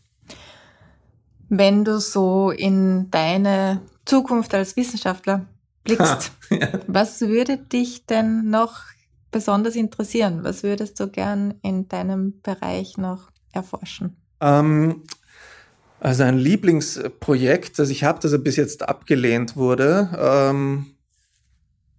Wenn 1.49 1.85
du 1.85 1.99
so 1.99 2.49
in 2.49 3.11
deine 3.11 3.81
Zukunft 4.05 4.55
als 4.55 4.75
Wissenschaftler 4.75 5.45
blickst, 5.83 6.31
ha, 6.49 6.55
ja. 6.55 6.67
was 6.87 7.21
würde 7.21 7.57
dich 7.57 8.07
denn 8.07 8.49
noch 8.49 8.81
besonders 9.29 9.75
interessieren? 9.75 10.39
Was 10.43 10.63
würdest 10.63 10.99
du 10.99 11.07
gern 11.07 11.53
in 11.61 11.87
deinem 11.87 12.41
Bereich 12.41 12.97
noch 12.97 13.29
erforschen? 13.51 14.15
Ähm, 14.41 15.03
also 16.03 16.23
ein 16.23 16.37
Lieblingsprojekt, 16.37 17.79
das 17.79 17.89
ich 17.89 18.03
habe, 18.03 18.19
das 18.21 18.37
bis 18.43 18.57
jetzt 18.57 18.87
abgelehnt 18.87 19.55
wurde. 19.55 20.09
Ähm, 20.19 20.87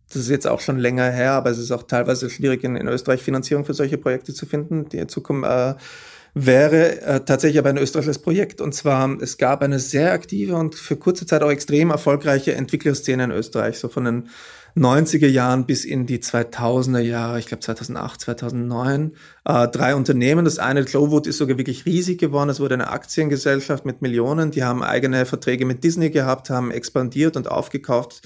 das 0.09 0.17
ist 0.17 0.29
jetzt 0.29 0.47
auch 0.47 0.61
schon 0.61 0.79
länger 0.79 1.11
her, 1.11 1.33
aber 1.33 1.49
es 1.49 1.57
ist 1.57 1.71
auch 1.71 1.85
teilweise 1.85 2.29
schwierig 2.29 2.65
in, 2.65 2.77
in 2.77 2.87
Österreich 2.87 3.23
Finanzierung 3.23 3.65
für 3.65 3.73
solche 3.73 3.97
Projekte 3.97 4.35
zu 4.35 4.45
finden. 4.45 4.91
Die 4.91 5.07
Zukunft 5.07 5.49
äh, 5.49 5.75
wäre 6.35 7.01
äh, 7.01 7.21
tatsächlich 7.21 7.59
aber 7.59 7.71
ein 7.71 7.79
österreichisches 7.79 8.19
Projekt. 8.19 8.61
Und 8.61 8.75
zwar, 8.75 9.19
es 9.23 9.39
gab 9.39 9.63
eine 9.63 9.79
sehr 9.79 10.13
aktive 10.13 10.57
und 10.57 10.75
für 10.75 10.97
kurze 10.97 11.25
Zeit 11.25 11.43
auch 11.43 11.51
extrem 11.51 11.89
erfolgreiche 11.89 12.55
Entwicklerszene 12.55 13.25
in 13.25 13.31
Österreich, 13.31 13.79
so 13.79 13.89
von 13.89 14.05
den 14.05 14.29
90er 14.77 15.29
Jahren 15.29 15.67
bis 15.67 15.85
in 15.85 16.07
die 16.07 16.19
2000er 16.19 16.99
Jahre, 16.99 17.39
ich 17.39 17.47
glaube 17.47 17.61
2008, 17.61 18.21
2009, 18.21 19.13
äh, 19.45 19.69
drei 19.69 19.95
Unternehmen. 19.95 20.45
Das 20.45 20.59
eine, 20.59 20.85
Glowwood, 20.85 21.29
ist 21.29 21.39
sogar 21.39 21.59
wirklich 21.59 21.87
riesig 21.87 22.19
geworden. 22.19 22.51
Es 22.51 22.59
wurde 22.59 22.75
eine 22.75 22.89
Aktiengesellschaft 22.89 23.85
mit 23.85 24.03
Millionen. 24.03 24.51
Die 24.51 24.65
haben 24.65 24.83
eigene 24.83 25.27
Verträge 25.27 25.65
mit 25.65 25.85
Disney 25.85 26.11
gehabt, 26.11 26.51
haben 26.51 26.73
expandiert 26.73 27.37
und 27.37 27.49
aufgekauft. 27.49 28.23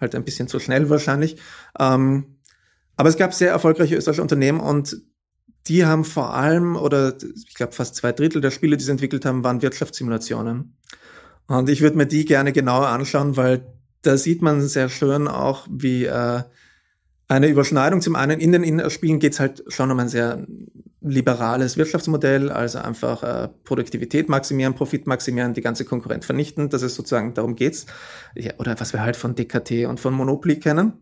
Halt 0.00 0.14
ein 0.14 0.24
bisschen 0.24 0.46
zu 0.46 0.60
schnell 0.60 0.88
wahrscheinlich. 0.88 1.36
Ähm, 1.78 2.38
aber 2.96 3.08
es 3.08 3.16
gab 3.16 3.34
sehr 3.34 3.50
erfolgreiche 3.50 3.96
österreichische 3.96 4.22
Unternehmen 4.22 4.60
und 4.60 5.02
die 5.66 5.84
haben 5.84 6.04
vor 6.04 6.34
allem, 6.34 6.76
oder 6.76 7.16
ich 7.46 7.54
glaube 7.54 7.72
fast 7.72 7.96
zwei 7.96 8.12
Drittel 8.12 8.40
der 8.40 8.50
Spiele, 8.50 8.76
die 8.76 8.84
sie 8.84 8.90
entwickelt 8.90 9.24
haben, 9.24 9.44
waren 9.44 9.62
Wirtschaftssimulationen. 9.62 10.76
Und 11.48 11.68
ich 11.68 11.80
würde 11.80 11.96
mir 11.96 12.06
die 12.06 12.24
gerne 12.24 12.52
genauer 12.52 12.88
anschauen, 12.88 13.36
weil 13.36 13.66
da 14.02 14.16
sieht 14.16 14.42
man 14.42 14.60
sehr 14.60 14.88
schön 14.88 15.28
auch, 15.28 15.66
wie 15.70 16.04
äh, 16.04 16.42
eine 17.28 17.48
Überschneidung 17.48 18.00
zum 18.00 18.16
einen 18.16 18.40
in 18.40 18.52
den 18.52 18.62
Innerspielen 18.62 19.18
geht 19.18 19.34
es 19.34 19.40
halt 19.40 19.62
schon 19.68 19.90
um 19.90 19.98
ein 19.98 20.08
sehr 20.08 20.46
liberales 21.00 21.76
Wirtschaftsmodell, 21.76 22.50
also 22.50 22.78
einfach 22.78 23.22
äh, 23.22 23.48
Produktivität 23.64 24.28
maximieren, 24.28 24.74
Profit 24.74 25.06
maximieren, 25.06 25.54
die 25.54 25.60
ganze 25.60 25.84
Konkurrenz 25.84 26.26
vernichten. 26.26 26.70
Das 26.70 26.82
ist 26.82 26.96
sozusagen, 26.96 27.34
darum 27.34 27.54
geht's. 27.54 27.86
Ja, 28.34 28.52
oder 28.58 28.78
was 28.80 28.92
wir 28.92 29.02
halt 29.02 29.16
von 29.16 29.34
DKT 29.34 29.86
und 29.86 30.00
von 30.00 30.14
Monopoly 30.14 30.58
kennen. 30.58 30.94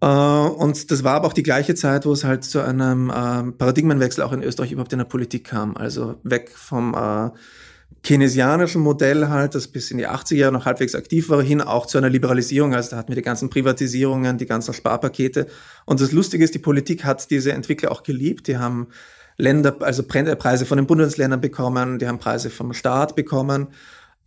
Äh, 0.00 0.06
und 0.06 0.90
das 0.90 1.02
war 1.02 1.14
aber 1.14 1.28
auch 1.28 1.32
die 1.32 1.42
gleiche 1.42 1.74
Zeit, 1.74 2.06
wo 2.06 2.12
es 2.12 2.24
halt 2.24 2.44
zu 2.44 2.60
einem 2.60 3.10
äh, 3.10 3.52
Paradigmenwechsel 3.52 4.22
auch 4.22 4.32
in 4.32 4.42
Österreich 4.42 4.72
überhaupt 4.72 4.92
in 4.92 4.98
der 4.98 5.06
Politik 5.06 5.44
kam. 5.44 5.76
Also 5.76 6.16
weg 6.22 6.50
vom 6.54 6.94
äh, 6.94 7.30
keynesianischen 8.02 8.82
Modell 8.82 9.28
halt, 9.28 9.54
das 9.54 9.68
bis 9.68 9.90
in 9.90 9.98
die 9.98 10.08
80er 10.08 10.34
Jahre 10.34 10.52
noch 10.52 10.64
halbwegs 10.64 10.94
aktiv 10.94 11.28
war, 11.28 11.42
hin 11.42 11.60
auch 11.60 11.86
zu 11.86 11.98
einer 11.98 12.10
Liberalisierung. 12.10 12.74
Also 12.74 12.90
da 12.90 12.96
hatten 12.96 13.08
wir 13.08 13.16
die 13.16 13.22
ganzen 13.22 13.50
Privatisierungen, 13.50 14.38
die 14.38 14.46
ganzen 14.46 14.74
Sparpakete. 14.74 15.46
Und 15.84 16.00
das 16.00 16.12
Lustige 16.12 16.44
ist, 16.44 16.54
die 16.54 16.58
Politik 16.58 17.04
hat 17.04 17.30
diese 17.30 17.52
Entwickler 17.52 17.92
auch 17.92 18.02
geliebt. 18.02 18.48
Die 18.48 18.58
haben 18.58 18.88
Länder, 19.36 19.76
also 19.80 20.02
Preise 20.02 20.66
von 20.66 20.76
den 20.76 20.86
Bundesländern 20.86 21.40
bekommen, 21.40 21.98
die 21.98 22.06
haben 22.06 22.18
Preise 22.18 22.50
vom 22.50 22.72
Staat 22.72 23.16
bekommen 23.16 23.68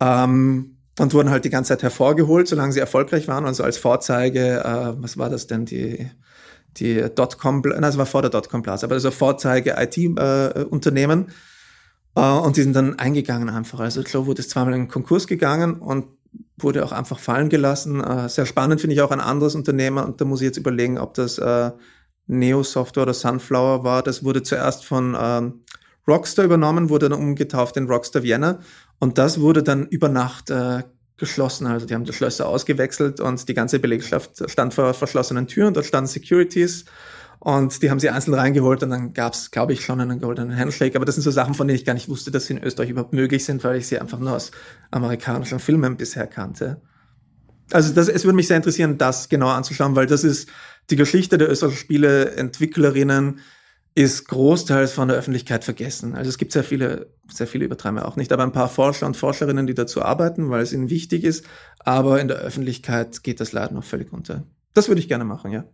ähm, 0.00 0.76
und 0.98 1.14
wurden 1.14 1.30
halt 1.30 1.44
die 1.44 1.50
ganze 1.50 1.68
Zeit 1.68 1.82
hervorgeholt, 1.82 2.48
solange 2.48 2.72
sie 2.72 2.80
erfolgreich 2.80 3.28
waren. 3.28 3.46
Also 3.46 3.62
als 3.62 3.78
Vorzeige, 3.78 4.60
äh, 4.64 5.02
was 5.02 5.16
war 5.16 5.30
das 5.30 5.46
denn, 5.46 5.64
die 5.64 6.10
die 6.78 7.06
Dotcom, 7.14 7.62
nein, 7.64 7.82
das 7.82 7.96
war 7.96 8.04
vor 8.04 8.22
der 8.22 8.30
Dotcom-Blase, 8.30 8.84
aber 8.84 8.94
also 8.94 9.10
Vorzeige 9.10 9.76
IT-Unternehmen. 9.78 11.28
Äh, 11.28 11.32
und 12.22 12.56
die 12.56 12.62
sind 12.62 12.74
dann 12.74 12.98
eingegangen 12.98 13.50
einfach. 13.50 13.80
Also 13.80 14.00
Joe 14.02 14.26
wurde 14.26 14.46
zweimal 14.46 14.74
in 14.74 14.82
den 14.82 14.88
Konkurs 14.88 15.26
gegangen 15.26 15.74
und 15.74 16.06
wurde 16.56 16.84
auch 16.84 16.92
einfach 16.92 17.18
fallen 17.18 17.48
gelassen. 17.48 18.00
Uh, 18.00 18.28
sehr 18.28 18.46
spannend 18.46 18.80
finde 18.80 18.94
ich 18.94 19.02
auch 19.02 19.10
ein 19.10 19.20
anderes 19.20 19.54
Unternehmen 19.54 20.02
und 20.02 20.20
da 20.20 20.24
muss 20.24 20.40
ich 20.40 20.46
jetzt 20.46 20.56
überlegen, 20.56 20.98
ob 20.98 21.14
das 21.14 21.38
uh, 21.38 21.72
Neo 22.26 22.62
Software 22.62 23.02
oder 23.02 23.14
Sunflower 23.14 23.84
war. 23.84 24.02
Das 24.02 24.24
wurde 24.24 24.42
zuerst 24.42 24.84
von 24.84 25.16
ähm, 25.20 25.60
Rockstar 26.08 26.44
übernommen, 26.44 26.88
wurde 26.88 27.08
dann 27.08 27.20
umgetauft 27.20 27.76
in 27.76 27.86
Rockstar 27.86 28.22
Vienna 28.22 28.60
und 28.98 29.18
das 29.18 29.40
wurde 29.40 29.62
dann 29.62 29.86
über 29.86 30.08
Nacht 30.08 30.50
geschlossen. 31.16 31.66
Also 31.66 31.86
die 31.86 31.94
haben 31.94 32.04
die 32.04 32.12
Schlösser 32.12 32.48
ausgewechselt 32.48 33.20
und 33.20 33.48
die 33.48 33.54
ganze 33.54 33.78
Belegschaft 33.78 34.50
stand 34.50 34.74
vor 34.74 34.92
verschlossenen 34.94 35.46
Türen. 35.46 35.74
Dort 35.74 35.86
standen 35.86 36.08
Securities 36.08 36.84
und 37.46 37.80
die 37.80 37.90
haben 37.90 38.00
sie 38.00 38.10
einzeln 38.10 38.34
reingeholt 38.34 38.82
und 38.82 38.90
dann 38.90 39.12
gab 39.12 39.34
es, 39.34 39.52
glaube 39.52 39.72
ich, 39.72 39.84
schon 39.84 40.00
einen 40.00 40.20
goldenen 40.20 40.58
Handshake. 40.58 40.96
Aber 40.96 41.04
das 41.04 41.14
sind 41.14 41.22
so 41.22 41.30
Sachen, 41.30 41.54
von 41.54 41.68
denen 41.68 41.78
ich 41.78 41.84
gar 41.84 41.94
nicht 41.94 42.08
wusste, 42.08 42.32
dass 42.32 42.46
sie 42.46 42.54
in 42.54 42.62
Österreich 42.64 42.90
überhaupt 42.90 43.12
möglich 43.12 43.44
sind, 43.44 43.62
weil 43.62 43.76
ich 43.76 43.86
sie 43.86 44.00
einfach 44.00 44.18
nur 44.18 44.32
aus 44.32 44.50
amerikanischen 44.90 45.60
Filmen 45.60 45.96
bisher 45.96 46.26
kannte. 46.26 46.80
Also 47.70 47.94
das, 47.94 48.08
es 48.08 48.24
würde 48.24 48.34
mich 48.34 48.48
sehr 48.48 48.56
interessieren, 48.56 48.98
das 48.98 49.28
genau 49.28 49.46
anzuschauen, 49.46 49.94
weil 49.94 50.06
das 50.06 50.24
ist 50.24 50.48
die 50.90 50.96
Geschichte 50.96 51.38
der 51.38 51.48
österreichischen 51.48 51.84
Spieleentwicklerinnen 51.84 53.38
ist 53.94 54.26
großteils 54.26 54.90
von 54.90 55.06
der 55.06 55.16
Öffentlichkeit 55.16 55.62
vergessen. 55.62 56.16
Also 56.16 56.28
es 56.28 56.38
gibt 56.38 56.50
sehr 56.50 56.64
viele, 56.64 57.12
sehr 57.32 57.46
viele 57.46 57.64
übertreiben 57.64 58.00
wir 58.00 58.08
auch 58.08 58.16
nicht, 58.16 58.32
aber 58.32 58.42
ein 58.42 58.50
paar 58.50 58.68
Forscher 58.68 59.06
und 59.06 59.16
Forscherinnen, 59.16 59.68
die 59.68 59.74
dazu 59.74 60.02
arbeiten, 60.02 60.50
weil 60.50 60.62
es 60.62 60.72
ihnen 60.72 60.90
wichtig 60.90 61.22
ist. 61.22 61.44
Aber 61.78 62.20
in 62.20 62.26
der 62.26 62.38
Öffentlichkeit 62.38 63.22
geht 63.22 63.38
das 63.38 63.52
leider 63.52 63.72
noch 63.72 63.84
völlig 63.84 64.12
unter. 64.12 64.42
Das 64.76 64.88
würde 64.88 65.00
ich 65.00 65.08
gerne 65.08 65.24
machen, 65.24 65.52
ja. 65.52 65.64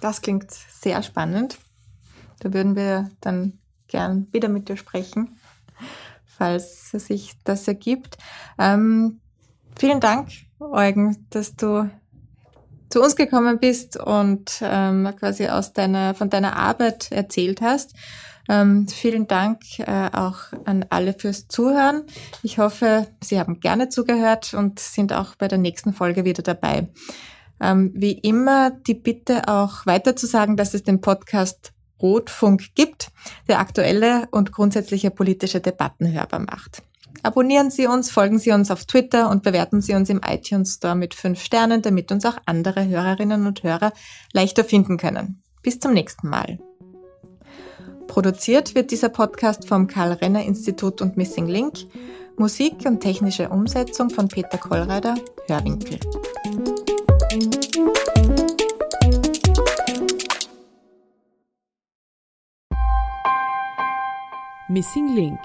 Das 0.00 0.22
klingt 0.22 0.50
sehr 0.50 1.04
spannend. 1.04 1.58
Da 2.40 2.52
würden 2.52 2.74
wir 2.74 3.08
dann 3.20 3.60
gern 3.86 4.26
wieder 4.32 4.48
mit 4.48 4.68
dir 4.68 4.76
sprechen, 4.76 5.38
falls 6.26 6.90
sich 6.90 7.36
das 7.44 7.68
ergibt. 7.68 8.18
Ähm, 8.58 9.20
vielen 9.78 10.00
Dank, 10.00 10.30
Eugen, 10.58 11.28
dass 11.30 11.54
du 11.54 11.88
zu 12.88 13.00
uns 13.00 13.14
gekommen 13.14 13.60
bist 13.60 13.96
und 13.96 14.50
ähm, 14.62 15.08
quasi 15.16 15.46
aus 15.46 15.72
deiner, 15.72 16.14
von 16.16 16.28
deiner 16.28 16.56
Arbeit 16.56 17.12
erzählt 17.12 17.60
hast. 17.60 17.94
Ähm, 18.48 18.88
vielen 18.88 19.28
Dank 19.28 19.60
äh, 19.78 20.10
auch 20.12 20.38
an 20.64 20.86
alle 20.90 21.14
fürs 21.16 21.46
Zuhören. 21.46 22.02
Ich 22.42 22.58
hoffe, 22.58 23.06
Sie 23.22 23.38
haben 23.38 23.60
gerne 23.60 23.90
zugehört 23.90 24.54
und 24.54 24.80
sind 24.80 25.12
auch 25.12 25.36
bei 25.36 25.46
der 25.46 25.58
nächsten 25.58 25.92
Folge 25.92 26.24
wieder 26.24 26.42
dabei. 26.42 26.88
Ähm, 27.60 27.92
wie 27.94 28.12
immer 28.12 28.70
die 28.70 28.94
Bitte 28.94 29.48
auch 29.48 29.86
weiter 29.86 30.16
zu 30.16 30.26
sagen, 30.26 30.56
dass 30.56 30.74
es 30.74 30.82
den 30.82 31.00
Podcast 31.00 31.72
Rotfunk 32.00 32.74
gibt, 32.74 33.10
der 33.48 33.60
aktuelle 33.60 34.26
und 34.30 34.52
grundsätzliche 34.52 35.10
politische 35.10 35.60
Debatten 35.60 36.10
hörbar 36.10 36.40
macht. 36.40 36.82
Abonnieren 37.22 37.70
Sie 37.70 37.86
uns, 37.86 38.10
folgen 38.10 38.38
Sie 38.38 38.52
uns 38.52 38.70
auf 38.70 38.86
Twitter 38.86 39.28
und 39.28 39.42
bewerten 39.42 39.82
Sie 39.82 39.94
uns 39.94 40.08
im 40.08 40.20
iTunes 40.26 40.74
Store 40.74 40.94
mit 40.94 41.14
fünf 41.14 41.42
Sternen, 41.42 41.82
damit 41.82 42.10
uns 42.12 42.24
auch 42.24 42.38
andere 42.46 42.86
Hörerinnen 42.86 43.46
und 43.46 43.62
Hörer 43.62 43.92
leichter 44.32 44.64
finden 44.64 44.96
können. 44.96 45.42
Bis 45.62 45.78
zum 45.80 45.92
nächsten 45.92 46.28
Mal. 46.28 46.58
Produziert 48.06 48.74
wird 48.74 48.90
dieser 48.90 49.10
Podcast 49.10 49.68
vom 49.68 49.86
Karl 49.86 50.12
Renner 50.12 50.42
Institut 50.42 51.02
und 51.02 51.16
Missing 51.16 51.46
Link. 51.46 51.74
Musik 52.36 52.86
und 52.86 53.00
technische 53.00 53.50
Umsetzung 53.50 54.08
von 54.08 54.28
Peter 54.28 54.56
Kollreider, 54.56 55.14
Hörwinkel. 55.46 56.00
Missing 64.70 65.16
Link 65.16 65.40